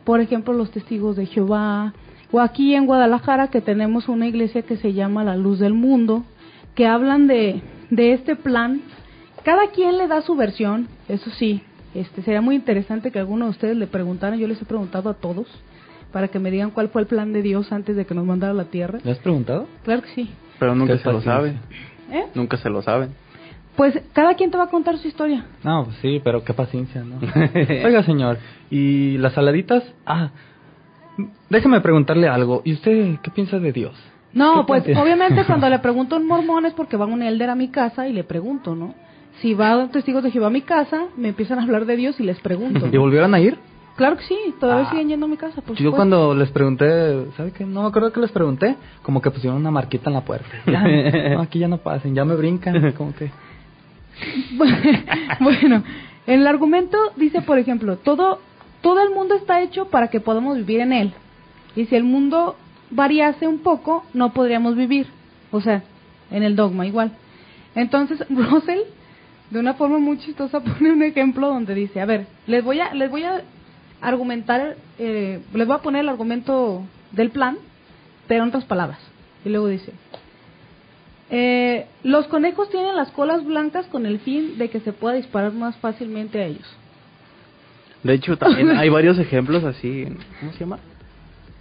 [0.04, 1.94] por ejemplo, los testigos de Jehová,
[2.32, 6.24] o aquí en Guadalajara que tenemos una iglesia que se llama La Luz del Mundo,
[6.74, 8.82] que hablan de, de este plan.
[9.44, 11.62] Cada quien le da su versión, eso sí.
[11.94, 15.14] Este sería muy interesante que alguno de ustedes le preguntaran, yo les he preguntado a
[15.14, 15.46] todos
[16.12, 18.52] para que me digan cuál fue el plan de Dios antes de que nos mandara
[18.52, 18.98] a la tierra.
[19.02, 19.66] ¿Le has preguntado?
[19.84, 20.30] Claro que sí.
[20.58, 21.54] Pero nunca se lo sabe.
[22.10, 22.26] ¿Eh?
[22.34, 23.10] Nunca se lo saben.
[23.76, 25.44] Pues cada quien te va a contar su historia.
[25.64, 27.18] No, pues sí, pero qué paciencia, ¿no?
[27.84, 28.38] Oiga, señor,
[28.70, 29.82] ¿y las saladitas?
[30.06, 30.30] Ah,
[31.50, 32.62] déjeme preguntarle algo.
[32.64, 33.94] ¿Y usted qué piensa de Dios?
[34.32, 35.02] No, ¿Qué pues piensa?
[35.02, 38.06] obviamente cuando le pregunto a un mormón es porque va un elder a mi casa
[38.06, 38.94] y le pregunto, ¿no?
[39.40, 42.22] Si va testigos de Jehová a mi casa, me empiezan a hablar de Dios y
[42.24, 42.88] les pregunto.
[42.90, 43.58] ¿Y volvieron a ir?
[43.96, 44.90] Claro que sí, todavía Ah.
[44.90, 45.56] siguen yendo a mi casa.
[45.60, 45.96] Por Yo supuesto.
[45.96, 47.64] cuando les pregunté, ¿sabe qué?
[47.64, 50.48] No me acuerdo que les pregunté, como que pusieron una marquita en la puerta.
[50.66, 50.82] Ya,
[51.34, 53.30] no, aquí ya no pasen, ya me brincan, como que...
[55.40, 55.82] bueno,
[56.26, 58.40] en el argumento dice, por ejemplo, todo,
[58.80, 61.12] todo el mundo está hecho para que podamos vivir en él.
[61.76, 62.56] Y si el mundo
[62.90, 65.06] variase un poco, no podríamos vivir.
[65.50, 65.82] O sea,
[66.30, 67.12] en el dogma igual.
[67.74, 68.80] Entonces, Russell,
[69.50, 72.94] de una forma muy chistosa, pone un ejemplo donde dice, a ver, les voy a,
[72.94, 73.42] les voy a
[74.00, 77.56] argumentar, eh, les voy a poner el argumento del plan,
[78.26, 78.98] pero en otras palabras.
[79.44, 79.92] Y luego dice,
[81.30, 85.52] eh, los conejos tienen las colas blancas con el fin de que se pueda disparar
[85.52, 86.66] más fácilmente a ellos.
[88.02, 90.06] De hecho, también hay varios ejemplos así.
[90.40, 90.78] ¿Cómo se llama?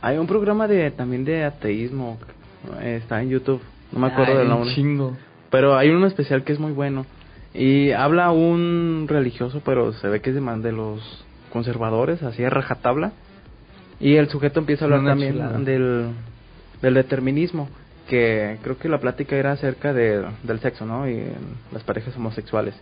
[0.02, 2.17] Hay un programa de también de ateísmo.
[2.82, 3.62] eh, Está en YouTube.
[3.91, 4.74] No me acuerdo Ay, del nombre.
[4.76, 5.15] chingo.
[5.50, 7.06] Pero hay uno especial que es muy bueno.
[7.54, 13.12] Y habla un religioso, pero se ve que es de, los conservadores, así a rajatabla.
[14.00, 15.60] Y el sujeto empieza a hablar Una también chulada.
[15.60, 16.08] del,
[16.82, 17.70] del determinismo.
[18.10, 21.08] Que creo que la plática era acerca de, del sexo, ¿no?
[21.08, 21.24] Y
[21.72, 22.76] las parejas homosexuales.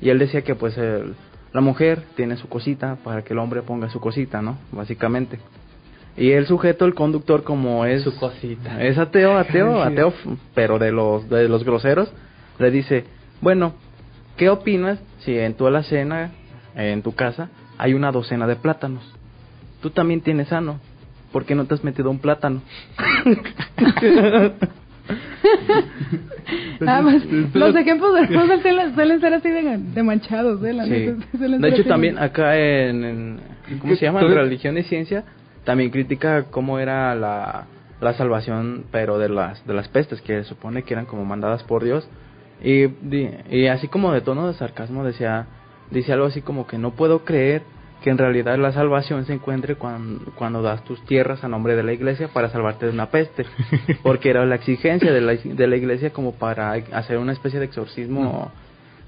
[0.00, 1.14] Y él decía que pues el-
[1.52, 4.58] la mujer tiene su cosita para que el hombre ponga su cosita, ¿no?
[4.72, 5.38] Básicamente.
[6.16, 8.82] Y el sujeto, el conductor, como es Su cosita.
[8.82, 10.12] es ateo, ateo, ateo,
[10.54, 12.12] pero de los de los groseros,
[12.58, 13.04] le dice,
[13.40, 13.74] bueno,
[14.36, 16.30] ¿qué opinas si en tu alacena,
[16.74, 19.02] en tu casa, hay una docena de plátanos?
[19.82, 20.80] Tú también tienes sano,
[21.32, 22.62] ¿por qué no te has metido un plátano?
[26.80, 30.72] Nada más, los ejemplos de Russell suelen, suelen ser así de, de manchados, ¿eh?
[30.72, 30.90] La Sí.
[30.90, 31.26] neta,
[31.58, 31.88] De hecho, así.
[31.88, 33.40] también acá en, en-
[33.80, 34.20] ¿cómo se llama?
[34.20, 35.24] En religión y ciencia,
[35.64, 37.66] también critica cómo era la,
[38.00, 41.62] la salvación, pero de las de las pestes, que se supone que eran como mandadas
[41.64, 42.08] por Dios.
[42.62, 42.86] Y,
[43.50, 45.46] y así como de tono de sarcasmo decía,
[45.90, 47.62] dice algo así como que no puedo creer
[48.02, 51.82] que en realidad la salvación se encuentre cuando, cuando das tus tierras a nombre de
[51.82, 53.44] la iglesia para salvarte de una peste,
[54.02, 57.66] porque era la exigencia de la, de la iglesia como para hacer una especie de
[57.66, 58.50] exorcismo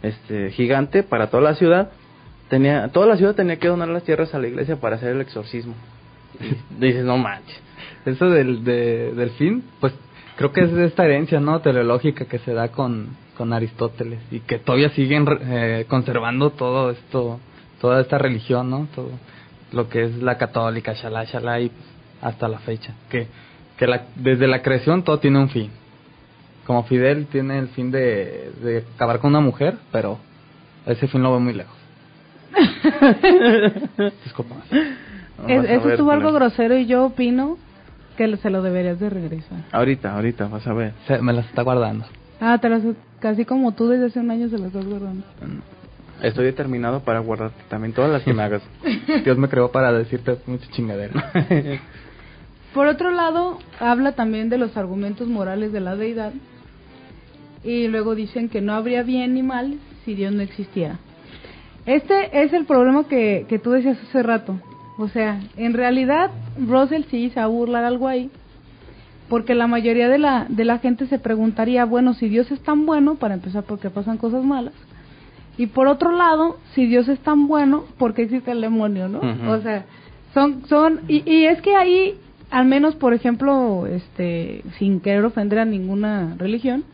[0.02, 1.90] este gigante para toda la ciudad.
[2.48, 5.20] Tenía, toda la ciudad tenía que donar las tierras a la iglesia para hacer el
[5.20, 5.74] exorcismo.
[6.40, 7.60] Y dices, no manches.
[8.06, 9.92] Eso del, de- del fin, pues
[10.36, 11.60] creo que es esta herencia, ¿no?
[11.60, 13.08] Teleológica que se da con,
[13.38, 17.38] con Aristóteles y que todavía siguen eh, conservando todo esto,
[17.80, 18.88] toda esta religión, ¿no?
[18.94, 19.10] Todo
[19.72, 21.70] lo que es la católica, shalá, shalá, y
[22.20, 22.92] hasta la fecha.
[23.08, 23.28] Que,
[23.78, 25.70] que la, desde la creación todo tiene un fin.
[26.66, 30.18] Como Fidel tiene el fin de, de acabar con una mujer, pero
[30.84, 31.76] ese fin lo ve muy lejos.
[34.24, 34.56] Disculpa.
[35.46, 37.56] Es- eso ver, estuvo algo grosero y yo opino
[38.16, 39.58] que se lo deberías de regresar.
[39.70, 40.92] Ahorita, ahorita, vas a ver.
[41.06, 42.04] Se- me las está guardando.
[42.40, 42.82] Ah, te las,
[43.20, 45.24] casi como tú desde hace un año se las estás guardando.
[46.22, 48.62] Estoy determinado para guardarte también todas las que me hagas.
[49.24, 51.32] Dios me creó para decirte mucha chingadera.
[52.74, 56.32] Por otro lado, habla también de los argumentos morales de la deidad.
[57.64, 60.98] Y luego dicen que no habría bien ni mal si Dios no existiera.
[61.86, 64.60] Este es el problema que, que tú decías hace rato.
[64.98, 68.30] O sea, en realidad Russell sí se va a burlar algo ahí.
[69.28, 72.86] Porque la mayoría de la, de la gente se preguntaría, bueno, si Dios es tan
[72.86, 74.74] bueno, para empezar porque pasan cosas malas.
[75.58, 79.20] Y por otro lado, si Dios es tan bueno, ¿por qué existe el demonio, no?
[79.50, 79.84] O sea,
[80.32, 82.14] son, son, y, y es que ahí,
[82.50, 86.84] al menos, por ejemplo, este, sin querer ofender a ninguna religión,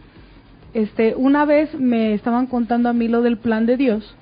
[0.73, 4.17] este, una vez me estaban contando a mí lo del plan de Dios,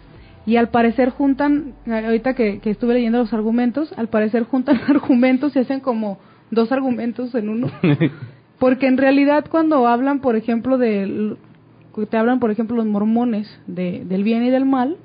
[0.45, 5.55] y al parecer juntan, ahorita que, que estuve leyendo los argumentos, al parecer juntan argumentos
[5.55, 6.19] y hacen como
[6.53, 7.69] dos argumentos en uno.
[8.61, 11.37] Porque en realidad cuando hablan, por ejemplo, de
[12.09, 14.97] te hablan, por ejemplo, los mormones de, del bien y del mal,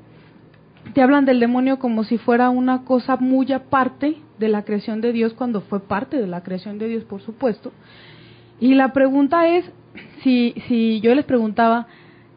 [0.93, 5.11] te hablan del demonio como si fuera una cosa muy aparte de la creación de
[5.11, 7.73] Dios, cuando fue parte de la creación de Dios, por supuesto.
[8.59, 9.65] Y la pregunta es,
[10.23, 11.87] si, si yo les preguntaba,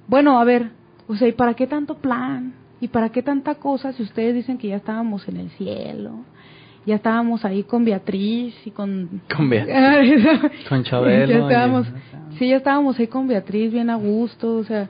[0.09, 0.71] bueno, a ver,
[1.07, 2.55] o sea, ¿y para qué tanto plan?
[2.81, 6.25] ¿Y para qué tanta cosa si ustedes dicen que ya estábamos en el cielo?
[6.91, 9.21] Ya estábamos ahí con Beatriz y con...
[9.33, 10.27] Con Beatriz.
[10.69, 11.25] Con Chabelo.
[11.27, 11.87] Ya y- estábamos,
[12.37, 14.89] sí, ya estábamos ahí con Beatriz, bien a gusto, o sea,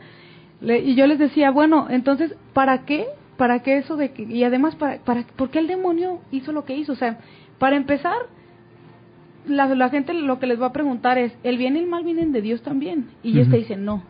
[0.63, 3.05] le- y yo les decía, bueno, entonces, ¿para qué?
[3.37, 6.65] ¿Para qué eso de que, y además, para, para, ¿por qué el demonio hizo lo
[6.65, 6.93] que hizo?
[6.93, 7.19] O sea,
[7.59, 8.17] para empezar,
[9.47, 12.03] la, la gente lo que les va a preguntar es, ¿el bien y el mal
[12.03, 13.09] vienen de Dios también?
[13.23, 14.03] Y ellos te dicen, no.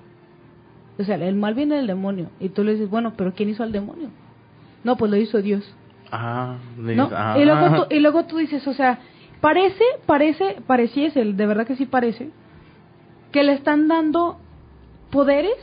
[0.96, 2.31] O sea, el mal viene del demonio.
[2.38, 4.11] Y tú le dices, bueno, pero ¿quién hizo al demonio?
[4.85, 5.74] No, pues lo hizo Dios.
[6.11, 7.09] Ah, ¿no?
[7.12, 7.37] ah.
[7.38, 8.99] Y, luego tú, y luego tú dices, o sea,
[9.40, 12.31] parece, parece, pareciese, de verdad que sí parece,
[13.33, 14.38] que le están dando
[15.11, 15.57] poderes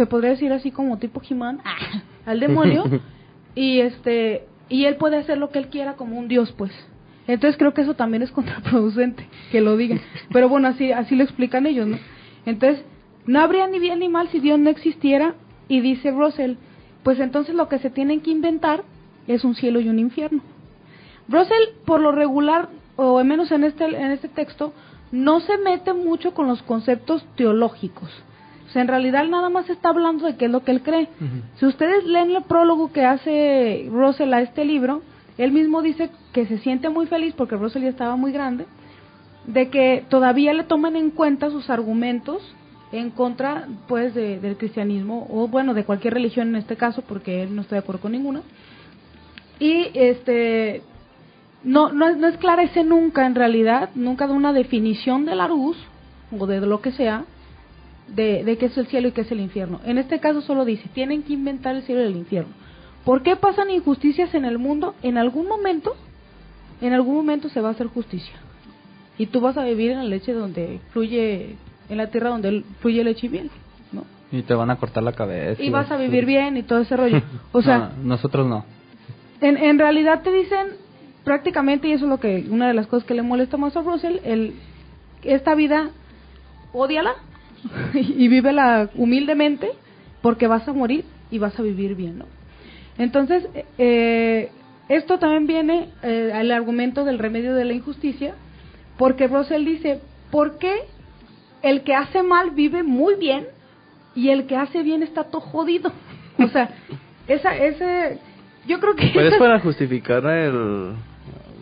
[0.00, 1.60] se podría decir así como tipo Jimán,
[2.26, 2.84] al demonio,
[3.54, 6.72] y este y él puede hacer lo que él quiera como un dios, pues.
[7.26, 10.00] Entonces creo que eso también es contraproducente que lo digan.
[10.32, 11.98] Pero bueno, así así lo explican ellos, ¿no?
[12.46, 12.82] Entonces,
[13.26, 15.34] no habría ni bien ni mal si Dios no existiera
[15.68, 16.54] y dice Russell,
[17.02, 18.84] pues entonces lo que se tienen que inventar
[19.26, 20.42] es un cielo y un infierno.
[21.28, 24.72] Russell, por lo regular, o al menos en este, en este texto,
[25.12, 28.10] no se mete mucho con los conceptos teológicos.
[28.68, 31.08] O sea, en realidad nada más está hablando de qué es lo que él cree.
[31.56, 35.02] Si ustedes leen el prólogo que hace Russell a este libro,
[35.38, 38.66] él mismo dice que se siente muy feliz porque Russell ya estaba muy grande,
[39.46, 42.42] de que todavía le toman en cuenta sus argumentos
[42.92, 47.54] en contra pues del cristianismo o bueno de cualquier religión en este caso porque él
[47.54, 48.42] no está de acuerdo con ninguna
[49.60, 50.82] y este
[51.62, 55.76] no, no, no esclarece nunca en realidad, nunca da una definición de la luz
[56.36, 57.24] o de lo que sea,
[58.08, 59.80] de, de qué es el cielo y qué es el infierno.
[59.84, 62.52] En este caso solo dice, tienen que inventar el cielo y el infierno.
[63.04, 64.94] ¿Por qué pasan injusticias en el mundo?
[65.02, 65.94] En algún momento,
[66.80, 68.34] en algún momento se va a hacer justicia.
[69.18, 71.56] Y tú vas a vivir en la leche donde fluye,
[71.88, 73.50] en la tierra donde fluye leche y miel,
[73.92, 74.04] ¿no?
[74.32, 75.62] Y te van a cortar la cabeza.
[75.62, 77.22] Y vas a vivir bien y todo ese rollo.
[77.52, 78.64] O sea, nosotros no.
[79.40, 80.68] En, en realidad te dicen
[81.24, 83.82] prácticamente, y eso es lo que una de las cosas que le molesta más a
[83.82, 84.54] Russell, el,
[85.22, 85.90] esta vida,
[86.72, 87.14] odiala
[87.94, 89.70] y vívela humildemente
[90.22, 92.26] porque vas a morir y vas a vivir bien, ¿no?
[92.98, 93.46] Entonces,
[93.78, 94.50] eh,
[94.88, 98.34] esto también viene eh, al argumento del remedio de la injusticia,
[98.98, 100.00] porque Russell dice,
[100.30, 100.74] ¿por qué
[101.62, 103.46] el que hace mal vive muy bien
[104.14, 105.92] y el que hace bien está todo jodido?
[106.42, 106.70] O sea,
[107.28, 108.18] esa, ese,
[108.66, 109.10] yo creo que...
[109.12, 110.94] Pues para justificar el,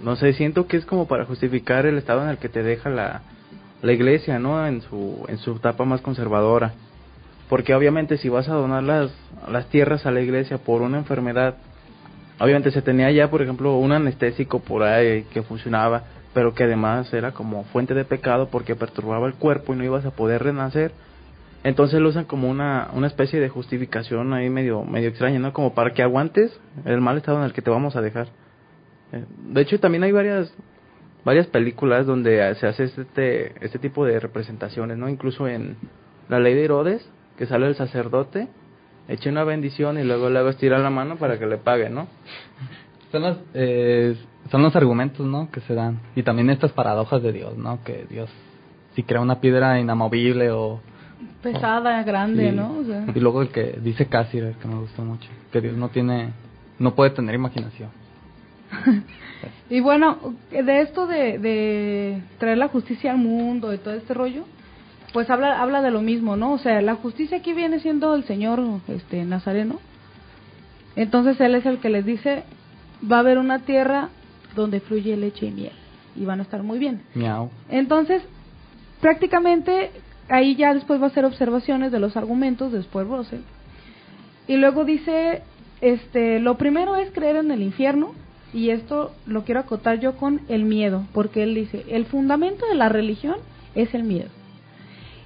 [0.02, 2.90] no sé, siento que es como para justificar el estado en el que te deja
[2.90, 3.22] la,
[3.82, 4.66] la iglesia, ¿no?
[4.66, 6.72] En su, en su etapa más conservadora.
[7.48, 9.11] Porque obviamente si vas a donar las,
[9.50, 11.56] las tierras a la iglesia por una enfermedad,
[12.38, 17.12] obviamente se tenía ya, por ejemplo, un anestésico por ahí que funcionaba, pero que además
[17.12, 20.92] era como fuente de pecado porque perturbaba el cuerpo y no ibas a poder renacer.
[21.68, 25.52] Entonces lo usan como una, una especie de justificación ahí medio, medio extraña, ¿no?
[25.52, 28.28] Como para que aguantes el mal estado en el que te vamos a dejar.
[29.12, 30.50] Eh, de hecho, también hay varias
[31.26, 35.11] varias películas donde se hace este este tipo de representaciones, ¿no?
[35.11, 35.76] Incluso en
[36.31, 38.48] La Ley de Herodes, que sale el sacerdote,
[39.07, 42.09] echa una bendición y luego luego estira la mano para que le pague, ¿no?
[43.12, 44.16] Son los, eh,
[44.50, 45.50] son los argumentos, ¿no?
[45.50, 46.00] Que se dan.
[46.16, 47.85] Y también estas paradojas de Dios, ¿no?
[47.85, 48.31] Que Dios,
[48.94, 50.81] si crea una piedra inamovible o...
[51.42, 52.83] Pesada, grande, ¿no?
[53.14, 56.31] Y luego el que dice Cassirer, que me gustó mucho, que Dios no tiene,
[56.78, 57.90] no puede tener imaginación.
[59.70, 60.18] y bueno,
[60.50, 64.44] de esto de, de traer la justicia al mundo y todo este rollo,
[65.12, 66.52] pues habla habla de lo mismo, ¿no?
[66.52, 69.78] O sea, la justicia aquí viene siendo el Señor este Nazareno.
[70.96, 72.42] Entonces él es el que les dice,
[73.11, 74.09] va a haber una tierra
[74.54, 75.72] donde fluye leche y miel
[76.16, 77.02] y van a estar muy bien.
[77.14, 77.50] Miau.
[77.70, 78.22] Entonces,
[79.00, 79.92] prácticamente
[80.29, 83.41] ahí ya después va a hacer observaciones de los argumentos después Russell.
[84.47, 85.43] Y luego dice,
[85.81, 88.12] este, lo primero es creer en el infierno,
[88.53, 92.75] y esto lo quiero acotar yo con el miedo, porque él dice, el fundamento de
[92.75, 93.37] la religión
[93.75, 94.31] es el miedo.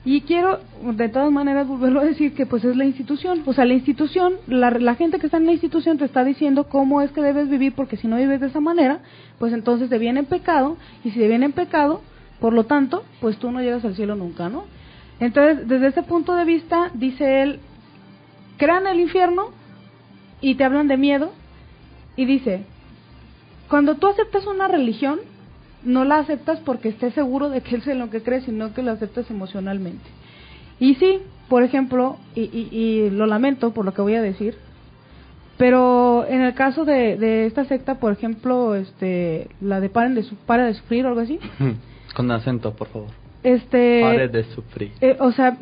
[0.04, 3.42] Y quiero, de todas maneras, volverlo a decir que pues es la institución.
[3.46, 6.64] O sea, la institución, la, la, gente que está en la institución te está diciendo
[6.64, 8.98] cómo es que debes vivir, porque si no vives de esa manera,
[9.38, 12.02] pues entonces te viene en pecado, y si te viene en pecado,
[12.40, 14.64] por lo tanto, pues tú no llegas al cielo nunca, ¿no?
[15.22, 17.60] Entonces, desde ese punto de vista, dice él,
[18.56, 19.50] crean el infierno
[20.40, 21.30] y te hablan de miedo,
[22.16, 22.64] y dice,
[23.68, 25.20] cuando tú aceptas una religión,
[25.84, 28.82] no la aceptas porque estés seguro de que es en lo que crees, sino que
[28.82, 30.02] la aceptas emocionalmente.
[30.80, 34.56] Y sí, por ejemplo, y, y, lo lamento por lo que voy a decir,
[35.56, 40.24] pero en el caso de, de esta secta, por ejemplo, este, la de paren de,
[40.24, 41.38] su, para de sufrir o algo así.
[42.16, 43.21] Con acento, por favor.
[43.42, 44.92] Este, pare de sufrir.
[45.00, 45.58] Eh, o sea,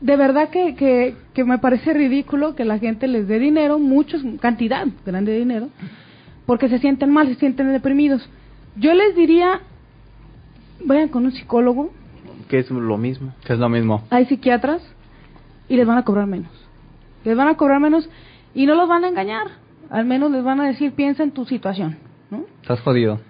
[0.00, 4.22] de verdad que, que, que me parece ridículo que la gente les dé dinero, muchos,
[4.40, 5.68] cantidad grande de dinero,
[6.46, 8.28] porque se sienten mal, se sienten deprimidos.
[8.76, 9.60] Yo les diría,
[10.84, 11.90] vayan con un psicólogo.
[12.48, 13.32] Que es lo mismo.
[13.44, 14.02] Que es lo mismo.
[14.10, 14.82] Hay psiquiatras
[15.68, 16.50] y les van a cobrar menos.
[17.24, 18.08] Les van a cobrar menos
[18.54, 19.48] y no los van a engañar.
[19.90, 21.98] Al menos les van a decir, piensa en tu situación.
[22.30, 22.44] ¿no?
[22.62, 23.20] Estás jodido.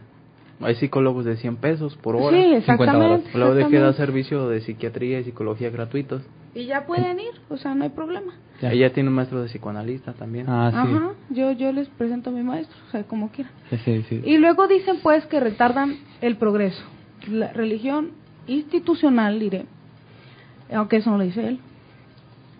[0.60, 2.36] Hay psicólogos de 100 pesos por hora.
[2.36, 3.30] Sí, exactamente.
[3.34, 6.22] Luego de que da servicio de psiquiatría y psicología gratuitos.
[6.54, 8.34] Y ya pueden ir, o sea, no hay problema.
[8.60, 8.72] Ya.
[8.72, 10.46] Ella tiene un maestro de psicoanalista también.
[10.48, 10.76] Ah, sí.
[10.76, 13.52] Ajá, yo, yo les presento a mi maestro, o sea, como quieran.
[13.70, 14.22] Sí, sí, sí.
[14.24, 16.82] Y luego dicen pues que retardan el progreso.
[17.28, 18.10] La religión
[18.46, 19.64] institucional, diré,
[20.72, 21.60] aunque eso no lo dice él,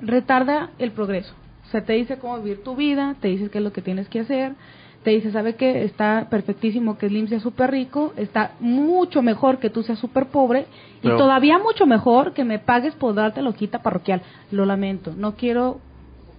[0.01, 1.35] retarda el progreso.
[1.67, 4.09] O sea, te dice cómo vivir tu vida, te dice qué es lo que tienes
[4.09, 4.55] que hacer,
[5.03, 5.85] te dice, ¿sabe qué?
[5.85, 10.67] Está perfectísimo que Slim sea súper rico, está mucho mejor que tú seas súper pobre
[11.03, 14.21] Pero- y todavía mucho mejor que me pagues por darte loquita parroquial.
[14.51, 15.79] Lo lamento, no quiero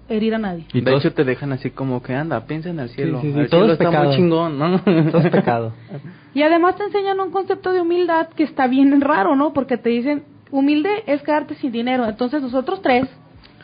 [0.09, 0.65] herir a nadie.
[0.73, 3.21] Y de hecho te dejan así como que anda, piensa en el cielo.
[3.21, 4.07] sí, sí, el todo cielo es está pecado.
[4.07, 4.79] muy chingón, ¿no?
[5.11, 5.73] todo es pecado.
[6.33, 9.51] Y además te enseñan un concepto de humildad que está bien raro, ¿no?
[9.51, 12.07] Porque te dicen, humilde es quedarte sin dinero.
[12.07, 13.05] Entonces nosotros tres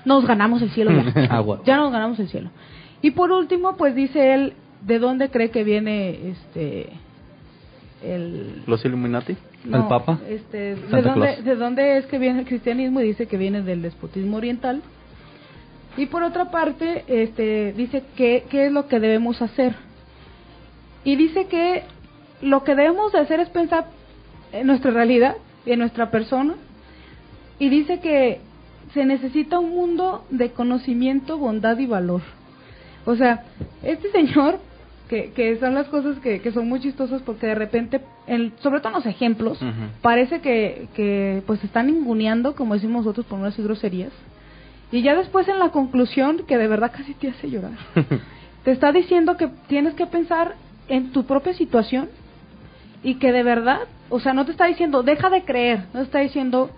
[0.04, 1.24] nos ganamos el cielo ya.
[1.34, 1.62] Agua.
[1.64, 2.50] ya nos ganamos el cielo.
[3.02, 6.90] Y por último, pues dice él, ¿de dónde cree que viene este
[8.04, 9.36] el Los Illuminati.
[9.66, 10.20] ¿El Papa?
[10.28, 11.42] Este, ¿de dónde.
[11.42, 13.02] ¿De dónde es que viene el cristianismo?
[13.02, 14.82] Y dice que viene del despotismo oriental.
[15.98, 19.76] Y por otra parte, este, dice que, qué es lo que debemos hacer.
[21.04, 21.84] Y dice que
[22.42, 23.88] lo que debemos de hacer es pensar
[24.52, 26.56] en nuestra realidad, en nuestra persona.
[27.58, 28.42] Y dice que
[28.94, 32.22] se necesita un mundo de conocimiento, bondad y valor.
[33.06, 33.44] O sea,
[33.82, 34.60] este señor,
[35.10, 38.80] que, que son las cosas que, que son muy chistosas porque de repente, en- sobre
[38.80, 39.60] todo en los ejemplos,
[40.02, 44.12] parece que, que pues están inguneando, como decimos nosotros, por no decir groserías.
[44.92, 47.72] Y ya después en la conclusión, que de verdad casi te hace llorar,
[48.64, 50.56] te está diciendo que tienes que pensar
[50.88, 52.10] en tu propia situación
[53.04, 53.80] y que de verdad,
[54.10, 56.70] o sea, no te está diciendo, deja de creer, no te está diciendo,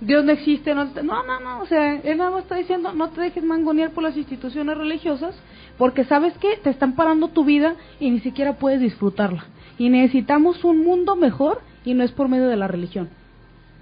[0.00, 2.92] Dios no existe, no, te- no, no, no, o sea, él nada más está diciendo,
[2.92, 5.34] no te dejes mangonear por las instituciones religiosas,
[5.76, 9.46] porque sabes que te están parando tu vida y ni siquiera puedes disfrutarla.
[9.76, 13.08] Y necesitamos un mundo mejor y no es por medio de la religión.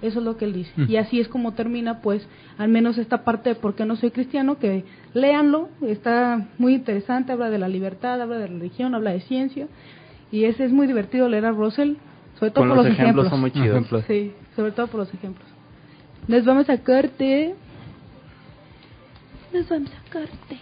[0.01, 0.71] Eso es lo que él dice.
[0.75, 0.85] Mm.
[0.91, 2.27] Y así es como termina, pues,
[2.59, 7.31] al menos esta parte de por qué no soy cristiano, que léanlo, está muy interesante,
[7.31, 9.67] habla de la libertad, habla de religión, habla de ciencia.
[10.31, 11.93] Y ese es muy divertido leer a Russell,
[12.39, 13.29] sobre todo Con por los los ejemplos ejemplos.
[13.29, 13.69] son muy chidos.
[13.69, 14.03] Ejemplos.
[14.07, 15.46] Sí, sobre todo por los ejemplos.
[16.27, 17.55] Nos vamos a corte.
[19.53, 20.59] Nos vamos a corte.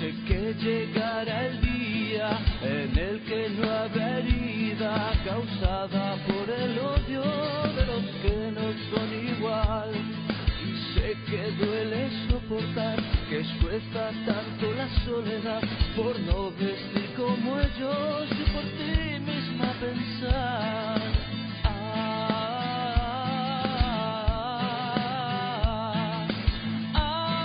[0.00, 7.22] Sé que llegará el día en el que no habrá herida causada por el odio
[7.76, 9.90] de los que no son igual.
[10.66, 12.96] Y sé que duele soportar
[13.28, 15.60] que cuesta tanto la soledad
[15.94, 21.02] por no vestir como ellos y por ti misma pensar.
[21.64, 22.18] Ah,
[26.94, 27.44] ah,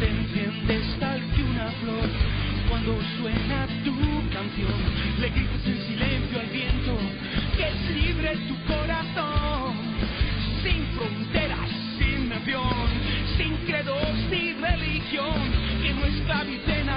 [0.00, 2.17] te enciendes tal que una flor
[3.18, 3.94] suena tu
[4.32, 4.78] canción.
[5.20, 6.96] Le gritas en silencio al viento
[7.56, 9.74] que es libre tu corazón.
[10.62, 15.34] Sin fronteras sin nación sin credos ni religión
[15.82, 16.87] que no esclavicen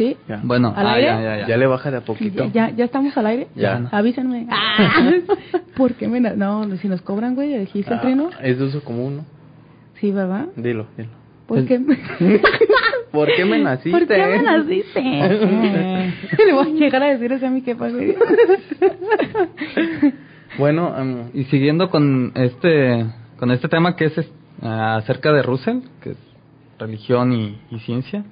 [0.00, 0.16] ¿Sí?
[0.26, 0.40] Ya.
[0.42, 1.06] Bueno, ¿Al ah, aire?
[1.08, 1.46] ya, ya, ya.
[1.48, 2.46] Ya le baja de a poquito.
[2.46, 3.48] ¿Ya, ya, ya estamos al aire?
[3.54, 3.86] Ya.
[3.92, 4.46] Avísenme.
[4.48, 5.12] Ah,
[5.76, 6.20] ¿Por qué me...
[6.20, 8.30] na- No, si nos cobran, güey, dijiste el Ah, trino.
[8.42, 9.24] es de uso común, ¿no?
[10.00, 10.46] Sí, ¿verdad?
[10.56, 11.10] Dilo, dilo.
[11.46, 11.80] ¿Por qué?
[13.12, 13.90] ¿Por qué me naciste?
[13.90, 15.00] ¿Por qué me naciste?
[16.46, 18.16] Le voy a llegar a decir eso a mi jefa, güey.
[20.58, 23.04] Bueno, em, Y siguiendo con este
[23.38, 24.14] con este tema que es
[24.62, 26.16] ah, acerca de Russell, que es
[26.78, 28.24] religión y, y ciencia.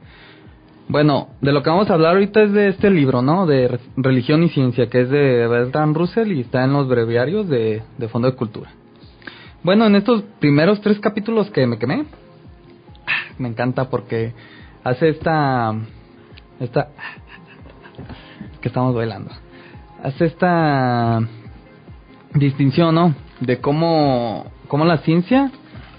[0.89, 3.47] Bueno, de lo que vamos a hablar ahorita es de este libro, ¿no?
[3.47, 7.47] De Re- religión y ciencia, que es de Bertrand Russell y está en los breviarios
[7.49, 8.71] de, de Fondo de Cultura.
[9.63, 12.07] Bueno, en estos primeros tres capítulos que me quemé,
[13.39, 14.33] me encanta porque
[14.83, 15.75] hace esta
[16.59, 16.89] esta
[18.63, 19.31] que estamos bailando.
[20.03, 21.21] Hace esta
[22.35, 23.15] distinción, ¿no?
[23.41, 25.51] De cómo, cómo la ciencia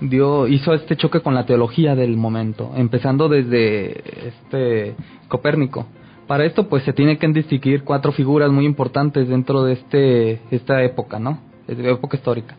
[0.02, 4.96] dio, hizo este choque con la teología del momento, empezando desde este
[5.28, 5.86] Copérnico.
[6.28, 10.84] Para esto, pues se tiene que distinguir cuatro figuras muy importantes dentro de este esta
[10.84, 11.40] época, ¿no?
[11.68, 12.56] Es época histórica.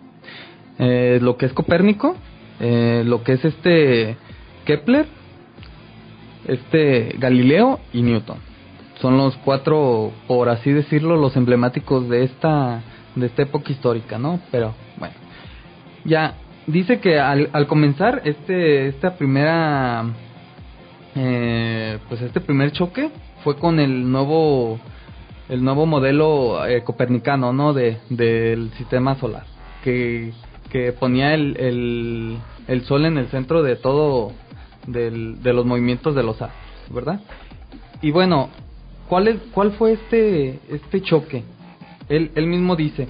[0.79, 2.17] Eh, lo que es Copérnico,
[2.59, 4.17] eh, lo que es este
[4.65, 5.07] Kepler,
[6.47, 8.39] este Galileo y Newton.
[9.01, 12.83] Son los cuatro, por así decirlo, los emblemáticos de esta
[13.15, 14.41] de esta época histórica, ¿no?
[14.51, 15.15] Pero bueno,
[16.05, 16.35] ya
[16.67, 20.05] dice que al, al comenzar este esta primera
[21.15, 23.11] eh, pues este primer choque
[23.43, 24.79] fue con el nuevo
[25.49, 27.73] el nuevo modelo eh, copernicano, ¿no?
[27.73, 29.45] De del sistema solar
[29.83, 30.33] que
[30.71, 32.39] que ponía el, el,
[32.69, 34.33] el sol en el centro de todo
[34.87, 37.21] del, de los movimientos de los astros, ¿verdad?
[38.01, 38.51] Y bueno,
[39.09, 41.43] ¿cuál es cuál fue este este choque?
[42.09, 43.09] Él, él mismo dice,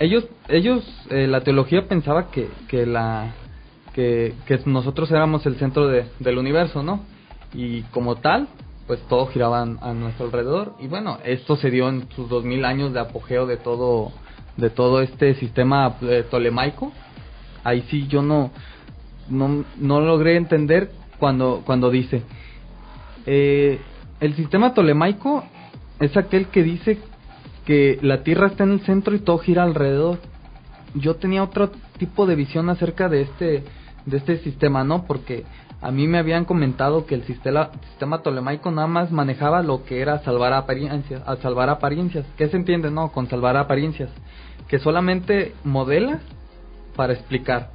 [0.00, 3.32] ellos ellos eh, la teología pensaba que, que la
[3.94, 7.00] que, que nosotros éramos el centro de- del universo, ¿no?
[7.54, 8.48] Y como tal,
[8.86, 12.92] pues todo giraba a nuestro alrededor y bueno, esto se dio en sus 2000 años
[12.92, 14.10] de apogeo de todo
[14.56, 16.92] de todo este sistema eh, tolemaico.
[17.62, 18.50] Ahí sí yo no
[19.28, 22.22] no, no logré entender cuando cuando dice
[23.26, 23.80] eh,
[24.20, 25.44] el sistema tolemaico
[26.00, 26.98] es aquel que dice
[27.70, 30.18] que la Tierra está en el centro y todo gira alrededor.
[30.96, 33.62] Yo tenía otro tipo de visión acerca de este
[34.06, 35.04] de este sistema, ¿no?
[35.04, 35.44] Porque
[35.80, 40.00] a mí me habían comentado que el sistema, sistema tolemaico nada más manejaba lo que
[40.00, 42.26] era salvar apariencias, a salvar apariencias.
[42.36, 43.12] ¿Qué se entiende, no?
[43.12, 44.10] Con salvar apariencias,
[44.66, 46.18] que solamente modela
[46.96, 47.70] para explicar.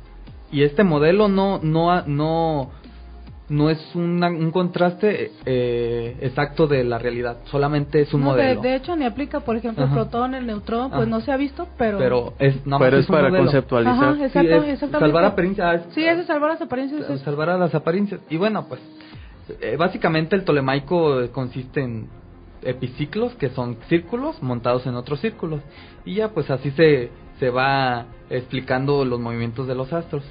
[0.52, 2.70] Y este modelo no no no
[3.48, 8.42] no es una- un contraste eh, exacto de la realidad, solamente es un No, de,
[8.44, 8.62] modelo.
[8.62, 9.96] de hecho, ni aplica, por ejemplo, el Ajá.
[10.02, 11.10] protón, el neutrón, pues Ajá.
[11.10, 12.00] no se ha visto, pero...
[12.00, 13.44] pero es nada más pero es un para modelo.
[13.46, 13.94] conceptualizar.
[14.04, 15.00] Ajá, Sí, exacto, es exactamente.
[15.00, 15.82] salvar apariencias.
[15.94, 17.10] Sí, ese es salvar las apariencias.
[17.10, 18.22] es- salvar a las apariencias.
[18.32, 18.82] Y bueno, pues
[19.62, 22.08] eh, básicamente el tolemaico consiste en
[22.64, 25.62] epiciclos, que son círculos montados en otros círculos.
[26.04, 30.24] Y ya pues así se, se va explicando los movimientos de los astros.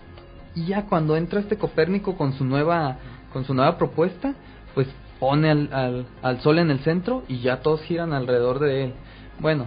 [0.55, 2.97] Y ya cuando entra este Copérnico con su nueva,
[3.33, 4.35] con su nueva propuesta,
[4.75, 4.87] pues
[5.19, 8.93] pone al, al, al Sol en el centro y ya todos giran alrededor de él.
[9.41, 9.67] Bueno,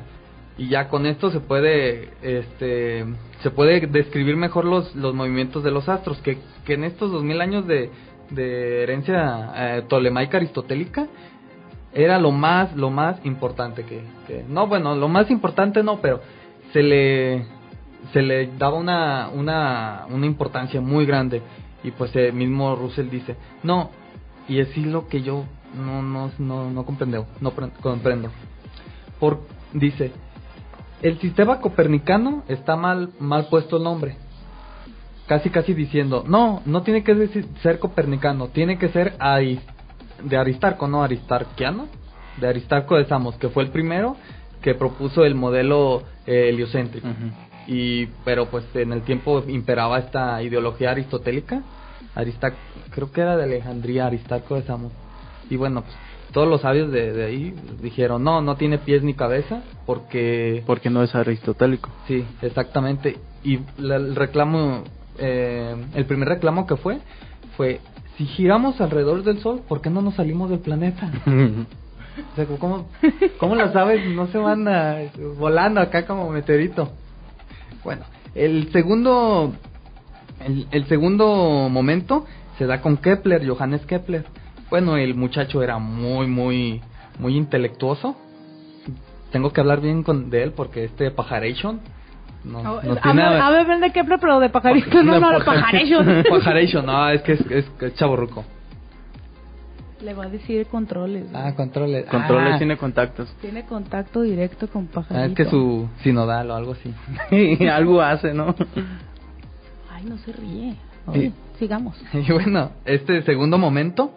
[0.58, 3.06] y ya con esto se puede este
[3.44, 7.42] se puede describir mejor los, los movimientos de los astros que, que en estos 2000
[7.42, 7.92] años de,
[8.32, 11.06] de herencia eh, tolemaica aristotélica
[11.94, 16.22] era lo más lo más importante que, que- no bueno lo más importante no pero
[16.74, 17.46] se le
[18.14, 21.42] se le daba una una una importancia muy grande.
[21.84, 23.92] Y pues el mismo Russell dice no
[24.48, 25.46] y es lo que yo
[25.76, 28.30] no no no no comprendo no pre- comprendo
[29.20, 29.42] por
[29.74, 30.12] dice
[31.02, 34.18] el sistema copernicano está mal mal puesto el nombre
[35.28, 41.04] casi casi diciendo no no tiene que ser copernicano tiene que ser de Aristarco no
[41.04, 41.88] aristarquiano
[42.40, 44.16] de Aristarco de Samos que fue el primero
[44.62, 47.08] que propuso el modelo eh, heliocéntrico.
[47.68, 51.62] Y pero pues en el tiempo imperaba esta ideología aristotélica
[52.16, 52.58] Aristarco
[52.92, 54.92] creo que era de Alejandría Aristarco de Samos
[55.50, 55.96] y bueno pues
[56.34, 60.90] todos los sabios de, de ahí dijeron no no tiene pies ni cabeza porque Porque
[60.90, 61.90] no es aristotélico.
[62.08, 63.18] Sí, exactamente.
[63.44, 64.84] Y la- el reclamo,
[65.18, 66.98] eh, el primer reclamo que fue,
[67.56, 67.80] fue,
[68.18, 71.10] si giramos alrededor del Sol, ¿por qué no nos salimos del planeta?
[72.34, 72.90] O sea, ¿cómo,
[73.40, 74.98] cómo las aves no se van a-
[75.38, 76.92] volando acá como meteorito?
[77.88, 78.04] Bueno,
[78.36, 79.54] el segundo,
[80.46, 82.26] el, el segundo momento
[82.58, 84.26] se da con Kepler, Johannes Kepler.
[84.70, 86.82] Bueno, el muchacho era muy, muy,
[87.18, 88.18] muy intelectuoso.
[89.32, 91.80] Tengo que hablar bien con, de él porque este pajaration
[92.44, 95.40] no, No, no a, tiene ver, a ver, vende Kepler, pero de pajarito, no, no,
[95.40, 96.24] de pajaration.
[96.30, 98.44] pajaration, no, es que es, es, es chaborruco.
[100.02, 101.26] Le va a decir controles.
[101.34, 102.06] Ah, controles.
[102.06, 103.28] Controles Ah, tiene contactos.
[103.42, 105.26] Tiene contacto directo con ah, pajarito.
[105.26, 106.94] es que su sinodal o algo así.
[107.68, 108.54] Algo hace, ¿no?
[109.92, 110.72] Ay, no se ríe.
[110.74, 110.78] Sí.
[111.08, 112.00] Oye, sigamos.
[112.14, 114.12] Y bueno, este segundo momento,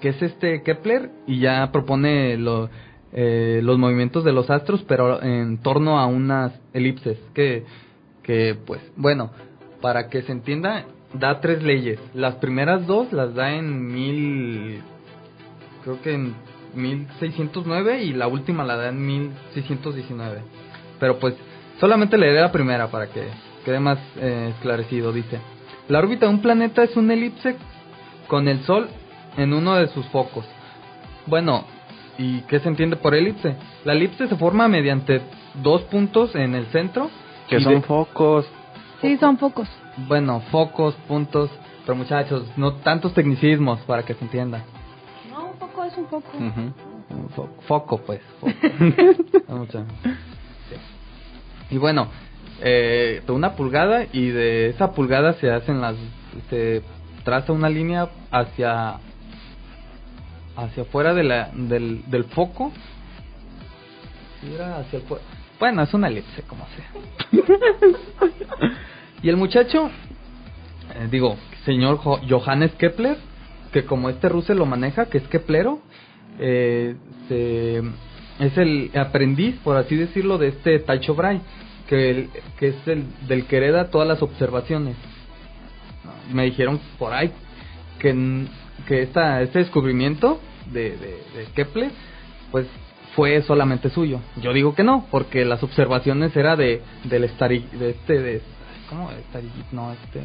[0.00, 2.70] que es este Kepler, y ya propone lo-
[3.12, 7.64] eh, los movimientos de los astros, pero en torno a unas elipses, que,
[8.22, 9.30] que pues, bueno,
[9.82, 11.98] para que se entienda, da tres leyes.
[12.14, 14.80] Las primeras dos las da en mil,
[15.88, 16.34] creo que en
[16.74, 20.42] 1609, y la última la da en 1619.
[21.00, 21.34] Pero pues,
[21.80, 23.28] solamente leeré la primera para que
[23.64, 25.38] quede más eh, esclarecido, dice.
[25.88, 27.56] La órbita de un planeta es una elipse
[28.26, 28.88] con el Sol
[29.38, 30.44] en uno de sus focos.
[31.26, 31.64] Bueno,
[32.18, 33.56] ¿y qué se entiende por elipse?
[33.84, 35.22] La elipse se forma mediante
[35.62, 37.10] dos puntos en el centro.
[37.48, 38.46] Que son de- focos.
[39.00, 39.68] Sí, son pocos.
[40.08, 41.50] bueno, focos, puntos,
[41.86, 44.64] pero muchachos, no tantos tecnicismos para que se entienda.
[45.78, 45.96] Poco es
[47.10, 48.20] un fo- Foco, pues.
[48.40, 48.52] foco.
[50.68, 50.76] Sí.
[51.74, 52.08] Y bueno,
[52.60, 55.96] eh, de una pulgada y de esa pulgada se hacen las,
[56.50, 56.82] se
[57.24, 58.96] traza una línea hacia,
[60.56, 62.72] hacia afuera de la, del, del foco.
[64.40, 65.18] Sí, era hacia el fu-
[65.60, 66.90] Bueno, es una elipse, como sea.
[69.22, 69.90] y el muchacho,
[70.94, 73.16] eh, digo, señor Jo- Johannes Kepler,
[73.72, 75.80] que como este Russell lo maneja, que es Keplero,
[76.38, 76.94] eh,
[77.28, 77.82] se-
[78.40, 81.40] es el aprendiz, por así decirlo, de este Tycho Brahe,
[81.88, 84.96] que, el- que es el del que hereda todas las observaciones.
[86.32, 87.32] Me dijeron por ahí
[87.98, 88.44] que,
[88.86, 91.90] que esta, este descubrimiento de, de, de Kepler,
[92.50, 92.66] pues
[93.16, 94.20] fue solamente suyo.
[94.40, 98.42] Yo digo que no, porque las observaciones era de del Stari, de este de
[98.88, 99.10] ¿cómo?
[99.30, 100.20] Stari, no, este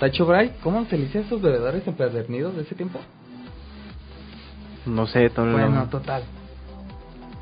[0.00, 2.98] Tycho Brahe, ¿cómo se le a esos bebedores empedernidos de ese tiempo?
[4.86, 6.22] No sé, todo Bueno, total.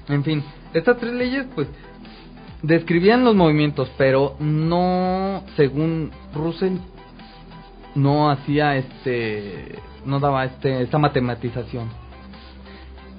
[0.08, 0.42] En fin,
[0.74, 1.68] estas tres leyes, pues,
[2.62, 6.78] describían los movimientos, pero no, según Russell,
[7.94, 11.88] no hacía este, no daba este, esta matematización.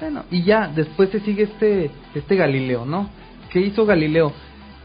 [0.02, 3.10] Bueno, y ya, después se sigue este, este Galileo, ¿no?
[3.52, 4.34] ¿Qué hizo Galileo?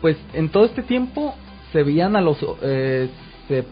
[0.01, 1.35] Pues en todo este tiempo
[1.73, 3.11] se veían a los, eh,
[3.49, 3.65] se,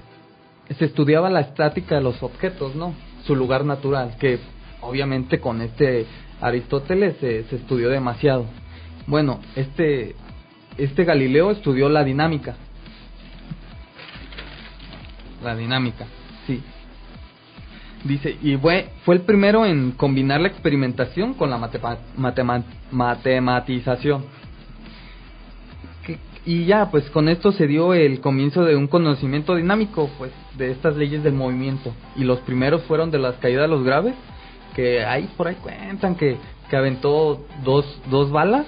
[0.75, 2.95] se estudiaba la estática de los objetos, ¿no?
[3.25, 4.39] Su lugar natural, que
[4.81, 6.07] obviamente con este
[6.41, 8.47] Aristóteles se, se estudió demasiado.
[9.07, 10.15] Bueno, este,
[10.77, 12.57] este Galileo estudió la dinámica.
[15.43, 16.07] La dinámica,
[16.47, 16.63] sí.
[18.05, 24.25] Dice, y fue, fue el primero en combinar la experimentación con la matema- matema- matematización.
[26.45, 30.73] Y ya, pues con esto se dio el comienzo de un conocimiento dinámico, pues, de
[30.73, 31.93] estas leyes del movimiento.
[32.17, 34.15] Y los primeros fueron de las caídas de los graves,
[34.75, 36.37] que ahí por ahí cuentan que,
[36.69, 38.67] que aventó dos, dos balas,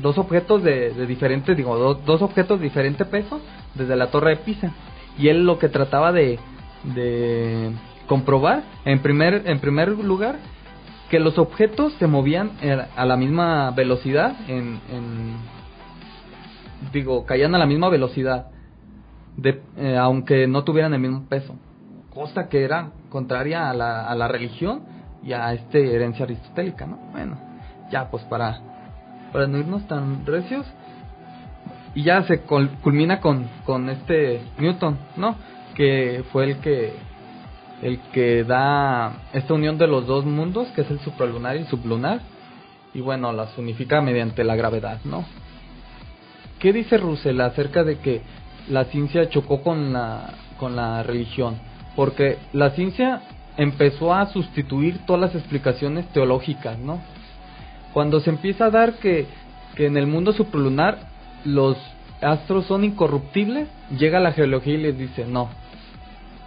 [0.00, 3.40] dos objetos de, de diferente, digo, do- dos objetos de diferente peso
[3.74, 4.72] desde la torre de Pisa.
[5.18, 6.38] Y él lo que trataba de,
[6.94, 7.70] de
[8.06, 10.36] comprobar, en primer, en primer lugar,
[11.10, 15.61] que los objetos se movían eh, a la misma velocidad, en, en-
[16.92, 18.46] digo, caían a la misma velocidad,
[19.36, 21.54] de, eh, aunque no tuvieran el mismo peso,
[22.12, 24.82] cosa que era contraria a la, a la religión
[25.22, 26.98] y a este herencia aristotélica, ¿no?
[27.12, 27.36] Bueno,
[27.90, 28.60] ya pues para,
[29.32, 30.66] para no irnos tan recios,
[31.94, 35.36] y ya se cul- culmina con, con este Newton, ¿no?
[35.74, 36.94] Que fue el que
[37.82, 41.66] el que da esta unión de los dos mundos, que es el suprolunar y el
[41.66, 42.20] sublunar,
[42.94, 45.24] y bueno, las unifica mediante la gravedad, ¿no?
[46.62, 48.22] ¿Qué dice Russell acerca de que
[48.68, 51.56] la ciencia chocó con la, con la religión?
[51.96, 53.20] Porque la ciencia
[53.56, 57.00] empezó a sustituir todas las explicaciones teológicas, ¿no?
[57.92, 59.26] Cuando se empieza a dar que,
[59.74, 61.08] que en el mundo suprolunar
[61.44, 61.76] los
[62.20, 63.66] astros son incorruptibles,
[63.98, 65.48] llega la geología y les dice, no,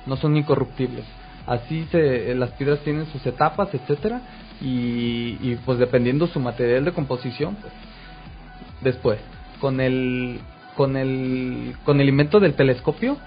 [0.06, 1.04] no son incorruptibles.
[1.46, 4.22] Así se, las piedras tienen sus etapas, etcétera,
[4.62, 7.74] y, y pues dependiendo su material de composición, pues,
[8.80, 9.20] después
[9.66, 10.40] con el
[10.78, 13.18] con el con el invento del telescopio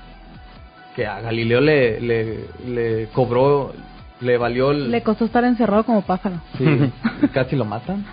[0.94, 3.72] que a Galileo le, le, le cobró
[4.20, 6.36] le valió el, Le costó estar encerrado como pájaro.
[6.56, 6.92] sí,
[7.34, 8.06] casi lo matan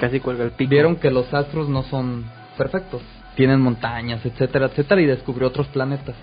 [0.00, 0.70] Casi cuelga el pico.
[0.70, 2.24] vieron que los astros no son
[2.56, 3.02] perfectos
[3.36, 6.16] tienen montañas etcétera etcétera y descubrió otros planetas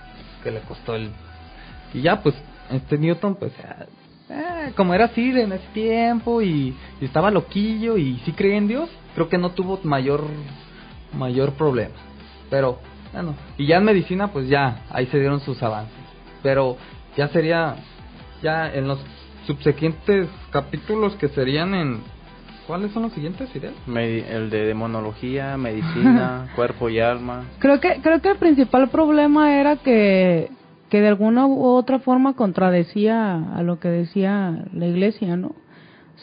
[0.44, 1.12] que le costó el
[1.94, 2.34] y ya pues
[2.72, 3.86] este Newton pues eh,
[4.32, 8.68] eh, como era así en ese tiempo y, y estaba loquillo y sí creía en
[8.68, 10.24] Dios creo que no tuvo mayor
[11.16, 11.96] mayor problema
[12.50, 12.80] pero
[13.14, 15.98] bueno y ya en medicina pues ya ahí se dieron sus avances
[16.44, 16.78] pero
[17.18, 17.76] ya sería
[18.44, 19.00] ya en los
[19.48, 22.02] subsecuentes capítulos que serían en...
[22.68, 23.74] ¿Cuáles son los siguientes, Fidel?
[23.88, 27.44] Medi- el de demonología, medicina, cuerpo y alma.
[27.60, 30.50] Creo que creo que el principal problema era que
[30.90, 35.54] que de alguna u otra forma contradecía a lo que decía la iglesia, ¿no?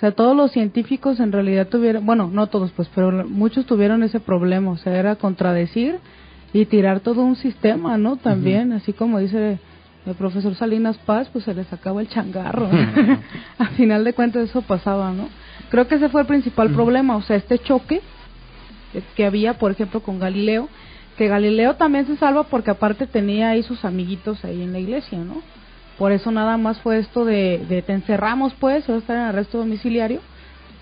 [0.03, 4.03] O sea, todos los científicos en realidad tuvieron, bueno, no todos pues, pero muchos tuvieron
[4.03, 6.01] ese problema, o sea, era contradecir
[6.53, 8.17] y tirar todo un sistema, ¿no?
[8.17, 9.61] También, así como dice
[10.05, 12.69] el profesor Salinas Paz, pues se le sacaba el changarro.
[13.59, 15.29] Al final de cuentas eso pasaba, ¿no?
[15.71, 18.01] Creo que ese fue el principal problema, o sea, este choque
[19.15, 20.69] que había, por ejemplo, con Galileo,
[21.17, 25.19] que Galileo también se salva porque aparte tenía ahí sus amiguitos ahí en la iglesia,
[25.19, 25.43] ¿no?
[26.03, 29.59] Por eso nada más fue esto de, de te encerramos pues, o estar en arresto
[29.59, 30.19] domiciliario,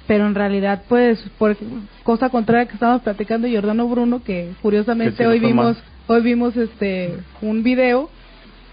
[0.07, 1.59] pero en realidad pues, por
[2.05, 5.85] cosa contraria que estábamos platicando Giordano Bruno, que curiosamente Que hoy vimos, mal.
[6.07, 8.09] hoy vimos este un video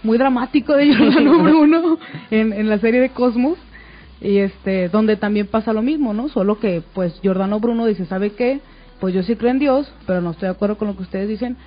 [0.02, 1.98] muy dramático de Giordano Bruno
[2.30, 3.58] en, en la serie de Cosmos
[4.22, 8.30] y este donde también pasa lo mismo no solo que pues Giordano Bruno dice sabe
[8.30, 8.62] qué
[9.00, 11.28] pues yo sí creo en Dios pero no estoy de acuerdo con lo que ustedes
[11.28, 11.58] dicen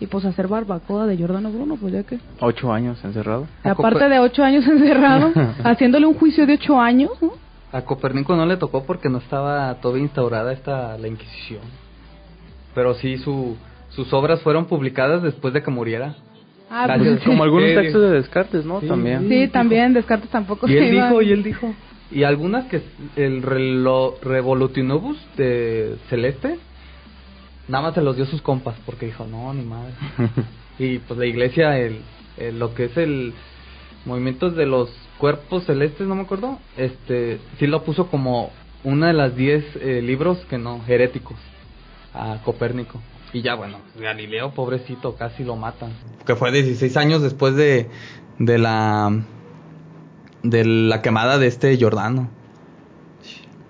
[0.00, 3.46] y pues hacer barbacoa de Giordano Bruno pues ya que Ocho años encerrado.
[3.64, 5.32] A aparte de ocho años encerrado
[5.64, 7.32] haciéndole un juicio de ocho años ¿no?
[7.72, 11.60] A Copérnico no le tocó porque no estaba todavía instaurada esta la Inquisición.
[12.74, 13.56] Pero sí su,
[13.90, 16.14] sus obras fueron publicadas después de que muriera.
[16.70, 18.80] ah, pues, Como algunos textos de Descartes, ¿no?
[18.80, 18.86] Sí.
[18.88, 19.28] También.
[19.28, 21.74] sí también Descartes tampoco Y él iba- dijo, y él dijo.
[22.10, 22.80] Y algunas que
[23.16, 26.58] el relo, Revolutionibus de Celeste,
[27.68, 29.92] nada más se los dio sus compas, porque dijo, no, ni madre.
[30.78, 32.00] y pues la iglesia, el,
[32.36, 33.34] el- lo que es el
[34.04, 38.50] movimiento de los cuerpos celestes, no me acuerdo, este, sí lo puso como
[38.84, 41.36] una de las diez eh, libros que no, heréticos,
[42.14, 43.00] a Copérnico.
[43.32, 45.90] Y ya bueno, Galileo, pobrecito, casi lo matan.
[46.24, 47.88] Que fue 16 años después de,
[48.38, 49.10] de la
[50.42, 52.30] de la quemada de este Giordano.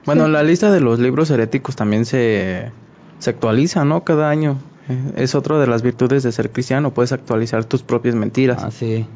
[0.04, 2.70] Bueno, la lista de los libros heréticos también se,
[3.18, 4.04] se actualiza, ¿no?
[4.04, 4.58] Cada año.
[4.88, 8.62] Eh, Es otra de las virtudes de ser cristiano, puedes actualizar tus propias mentiras.
[8.64, 9.06] Ah, sí.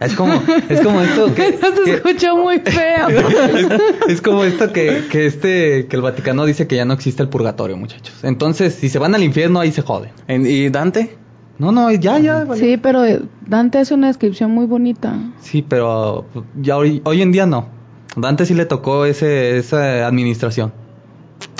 [0.00, 0.32] Es como,
[0.70, 3.08] es como esto que, Eso se que- escuchó muy feo
[4.08, 7.28] es como esto que, que este, que el Vaticano dice que ya no existe el
[7.28, 8.14] purgatorio, muchachos.
[8.22, 10.10] Entonces, si se van al infierno, ahí se joden.
[10.26, 11.16] En- ¿Y Dante?
[11.58, 12.44] No, no, ya, ya.
[12.44, 12.58] vale.
[12.58, 13.02] sí pero
[13.46, 16.24] Dante hace una descripción muy bonita Sí, pero
[16.58, 17.68] ya hoy, hoy en día no.
[18.16, 20.72] Dante sí le tocó ese, esa administración.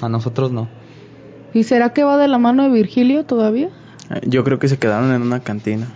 [0.00, 0.68] A nosotros no.
[1.52, 3.68] ¿Y será que va de la mano de Virgilio todavía?
[4.10, 5.86] Eh, Yo creo que se quedaron en una cantina.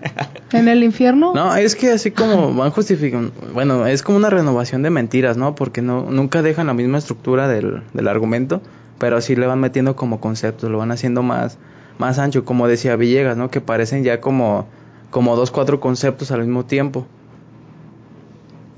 [0.52, 1.32] ¿En el infierno?
[1.34, 5.54] No, es que así como van justificando, bueno, es como una renovación de mentiras, ¿no?
[5.54, 8.62] Porque no nunca dejan la misma estructura del, del argumento,
[8.98, 11.58] pero sí le van metiendo como conceptos, lo van haciendo más
[11.98, 13.50] más ancho, como decía Villegas, ¿no?
[13.50, 14.66] Que parecen ya como
[15.10, 17.06] como dos cuatro conceptos al mismo tiempo.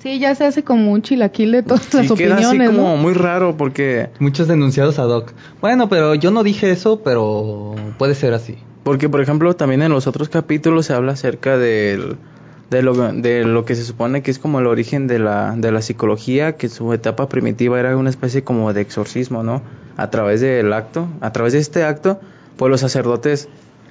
[0.02, 2.88] Sí, ya se hace como un chilaquil de todas las Sí queda así opiniones, como
[2.88, 2.96] ¿no?
[2.96, 5.32] muy raro porque Muchos denunciados a Doc.
[5.60, 8.58] Bueno, pero yo no dije eso, pero puede ser así.
[8.82, 12.16] Porque, por ejemplo, también en los otros capítulos se habla acerca del,
[12.68, 15.70] de, lo, de lo que se supone que es como el origen de la, de
[15.70, 19.62] la psicología, que su etapa primitiva era una especie como de exorcismo, ¿no?
[19.96, 22.18] A través del acto, a través de este acto,
[22.56, 23.48] pues los sacerdotes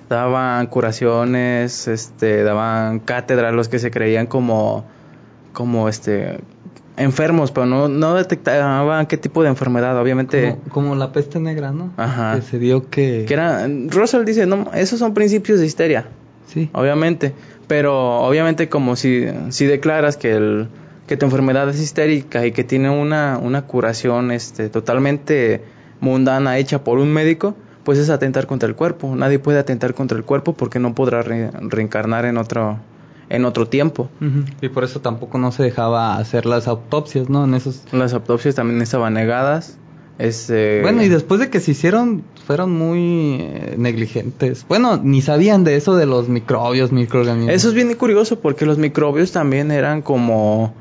[0.10, 4.84] daban curaciones, este, daban cátedra a los que se creían como,
[5.54, 6.40] como este,
[6.98, 10.58] enfermos, pero no, no detectaban qué tipo de enfermedad, obviamente.
[10.70, 11.92] Como, como la peste negra, ¿no?
[11.98, 12.36] Ajá.
[12.36, 13.26] Que se dio que...
[13.28, 16.06] Que era, Russell dice, no, esos son principios de histeria.
[16.48, 16.70] Sí.
[16.74, 17.34] obviamente
[17.68, 20.68] pero obviamente como si, si declaras que el
[21.08, 25.64] que tu enfermedad es histérica y que tiene una, una curación este totalmente
[26.02, 30.18] mundana hecha por un médico pues es atentar contra el cuerpo nadie puede atentar contra
[30.18, 32.80] el cuerpo porque no podrá re- reencarnar en otro
[33.32, 34.10] en otro tiempo.
[34.62, 37.46] Y por eso tampoco no se dejaba hacer las autopsias, ¿no?
[37.46, 37.84] En esos...
[37.94, 39.78] las autopsias también estaban negadas
[40.20, 44.66] este Bueno, y después de que se hicieron, fueron muy eh, negligentes.
[44.68, 47.56] Bueno, ni sabían de eso de los microbios, microorganismos.
[47.56, 50.74] Eso es bien curioso porque los microbios también eran como...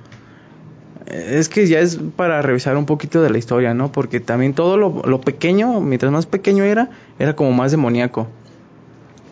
[1.07, 3.91] Es que ya es para revisar un poquito de la historia, ¿no?
[3.93, 8.29] Porque también todo lo, lo pequeño, mientras más pequeño era, era como más demoníaco.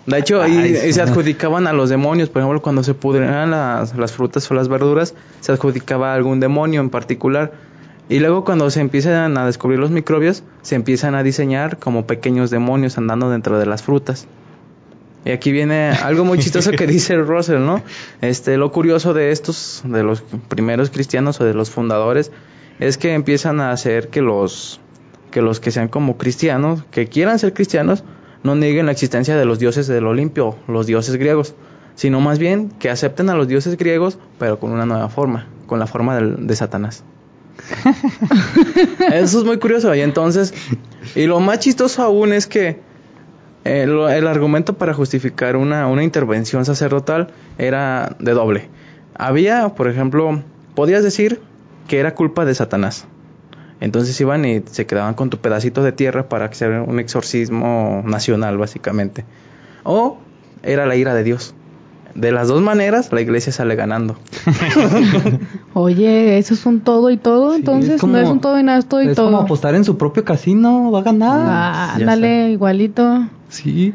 [0.09, 0.93] De hecho, ahí Ay, ahí sí.
[0.95, 2.31] se adjudicaban a los demonios.
[2.31, 6.41] Por ejemplo, cuando se pudrían las, las frutas o las verduras, se adjudicaba a algún
[6.41, 7.53] demonio en particular.
[8.09, 12.49] Y luego cuando se empiezan a descubrir los microbios, se empiezan a diseñar como pequeños
[12.49, 14.27] demonios andando dentro de las frutas.
[15.27, 17.83] Y aquí viene algo muy chistoso que dice Russell, ¿no?
[18.23, 22.33] Este, lo curioso de estos, de los primeros cristianos o de los fundadores,
[22.81, 24.81] es que empiezan a hacer que los,
[25.31, 28.05] que los que sean como cristianos, que quieran ser cristianos,
[28.49, 31.55] no nieguen la existencia de los dioses del Olimpio, los dioses griegos,
[31.95, 35.79] sino más bien que acepten a los dioses griegos, pero con una nueva forma, con
[35.79, 37.05] la forma del- de Satanás.
[39.13, 39.95] Eso es muy curioso.
[39.95, 40.55] Y entonces,
[41.15, 42.81] y lo más chistoso aún es que
[43.65, 47.29] eh, lo- el argumento para justificar una, una intervención sacerdotal
[47.59, 48.69] era de doble.
[49.15, 50.43] Había, por ejemplo,
[50.75, 51.41] podías decir
[51.89, 53.07] que era culpa de Satanás.
[53.81, 58.59] Entonces iban y se quedaban con tu pedacito de tierra para hacer un exorcismo nacional,
[58.59, 59.25] básicamente.
[59.85, 60.19] O
[60.63, 61.55] era la ira de Dios.
[62.15, 64.17] De las dos maneras, la iglesia sale ganando.
[65.75, 68.59] Oye, eso es un todo y todo, Sí, entonces es como- no es un todo
[68.59, 69.27] y nada, es todo y es todo.
[69.27, 71.41] como apostar en su propio casino, va a ganar.
[71.47, 73.27] Ah, igualito.
[73.49, 73.95] Sí.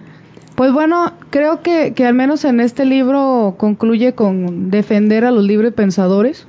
[0.56, 5.44] Pues bueno, creo que, que al menos en este libro concluye con defender a los
[5.44, 6.46] libres pensadores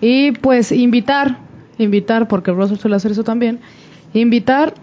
[0.00, 1.38] y pues invitar,
[1.78, 3.60] invitar, porque Russell suele hacer eso también,
[4.12, 4.74] invitar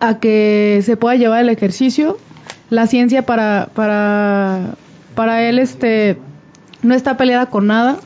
[0.00, 2.18] a que se pueda llevar el ejercicio,
[2.70, 4.74] la ciencia para, para,
[5.14, 6.18] para él este
[6.82, 7.98] no está peleada con nada.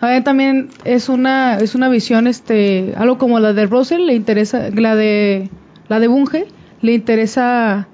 [0.00, 4.14] A él también es una, es una visión, este, algo como la de Russell, le
[4.14, 5.50] interesa, la de,
[5.88, 6.46] la de Bunge,
[6.80, 7.88] le interesa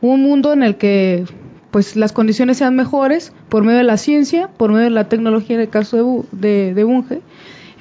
[0.00, 1.24] un mundo en el que
[1.70, 5.56] pues las condiciones sean mejores por medio de la ciencia, por medio de la tecnología
[5.56, 7.22] en el caso de, de, de Bunge.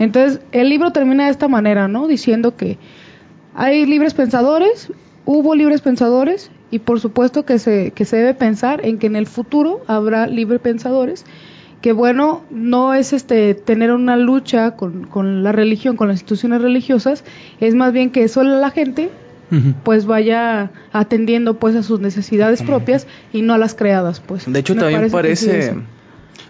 [0.02, 2.08] Entonces, el libro termina de esta manera, ¿no?
[2.08, 2.80] Diciendo que
[3.54, 4.92] hay libres pensadores,
[5.26, 9.16] hubo libres pensadores y por supuesto que se, que se debe pensar en que en
[9.16, 11.24] el futuro habrá libres pensadores
[11.82, 16.62] que bueno, no es este tener una lucha con, con la religión, con las instituciones
[16.62, 17.24] religiosas,
[17.60, 19.10] es más bien que solo la gente
[19.84, 24.52] pues vaya atendiendo pues a sus necesidades propias y no a las creadas pues.
[24.52, 25.76] De hecho, Me también parece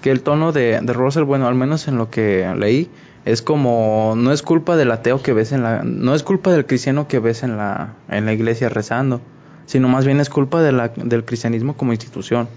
[0.01, 2.89] que el tono de, de Russell, bueno, al menos en lo que leí,
[3.25, 6.65] es como no es culpa del ateo que ves en la, no es culpa del
[6.65, 9.21] cristiano que ves en la, en la iglesia rezando,
[9.65, 12.47] sino más bien es culpa del cristianismo como institución.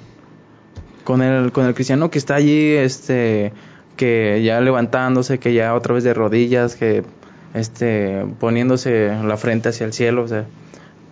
[1.05, 3.53] Con el, con el cristiano que está allí, este,
[3.97, 7.05] que ya levantándose, que ya otra vez de rodillas, que
[7.53, 10.47] este, poniéndose la frente hacia el cielo, o sea,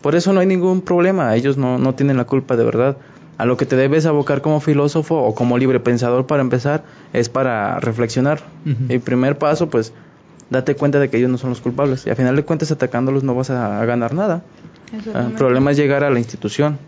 [0.00, 2.96] por eso no hay ningún problema, ellos no, no tienen la culpa de verdad.
[3.38, 7.28] A lo que te debes abocar como filósofo o como libre pensador para empezar es
[7.28, 8.42] para reflexionar.
[8.88, 9.92] El primer paso, pues,
[10.50, 12.06] date cuenta de que ellos no son los culpables.
[12.06, 14.42] Y a final de cuentas, atacándolos no vas a, a ganar nada.
[14.92, 15.38] El Exactamente.
[15.38, 16.78] problema es llegar a la institución.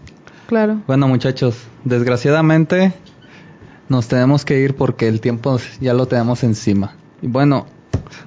[0.46, 2.92] claro Bueno, muchachos, desgraciadamente
[3.88, 6.94] nos tenemos que ir porque el tiempo ya lo tenemos encima.
[7.22, 7.66] Y bueno,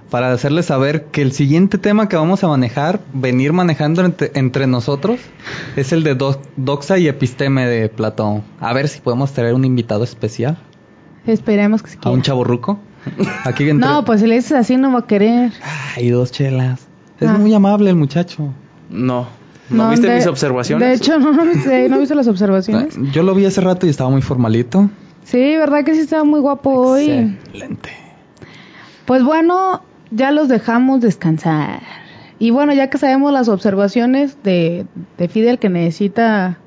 [0.09, 4.67] para hacerles saber que el siguiente tema que vamos a manejar, venir manejando entre, entre
[4.67, 5.19] nosotros,
[5.75, 8.43] es el de do- doxa y episteme de Platón.
[8.59, 10.57] A ver si podemos traer un invitado especial,
[11.25, 12.21] esperemos que se a un quiera.
[12.23, 12.79] chaborruco.
[13.45, 13.87] Aquí entre...
[13.89, 15.51] no pues si le dices así no va a querer
[15.95, 16.87] Ay, dos chelas.
[17.19, 17.33] Es Ah.
[17.37, 18.53] muy amable el muchacho.
[18.89, 19.27] No.
[19.69, 20.87] ¿No, viste de- mis observaciones?
[20.87, 23.89] de hecho no no viste, no viste las observaciones Yo lo vi hace rato y
[23.89, 24.89] estaba muy formalito.
[25.25, 27.09] sí verdad que sí estaba muy guapo hoy
[27.45, 27.89] Excelente.
[29.07, 29.81] Pues bueno,
[30.11, 31.81] ya los dejamos descansar.
[32.39, 34.85] Y bueno, ya que sabemos las observaciones de,
[35.17, 36.59] de Fidel que necesita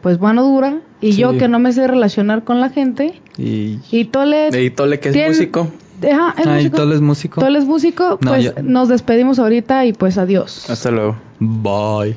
[0.00, 1.18] pues mano dura y Sí.
[1.20, 3.80] yo que no me sé relacionar con la gente Y...
[3.90, 5.68] y Tole Y Tole, que es tiene- músico.
[6.02, 6.76] Ajá, es Ay, músico.
[6.76, 7.40] Tole es músico.
[7.40, 10.70] Tole es músico, No, pues nos despedimos ahorita y pues adiós.
[10.70, 11.16] Hasta luego.
[11.40, 12.16] Bye.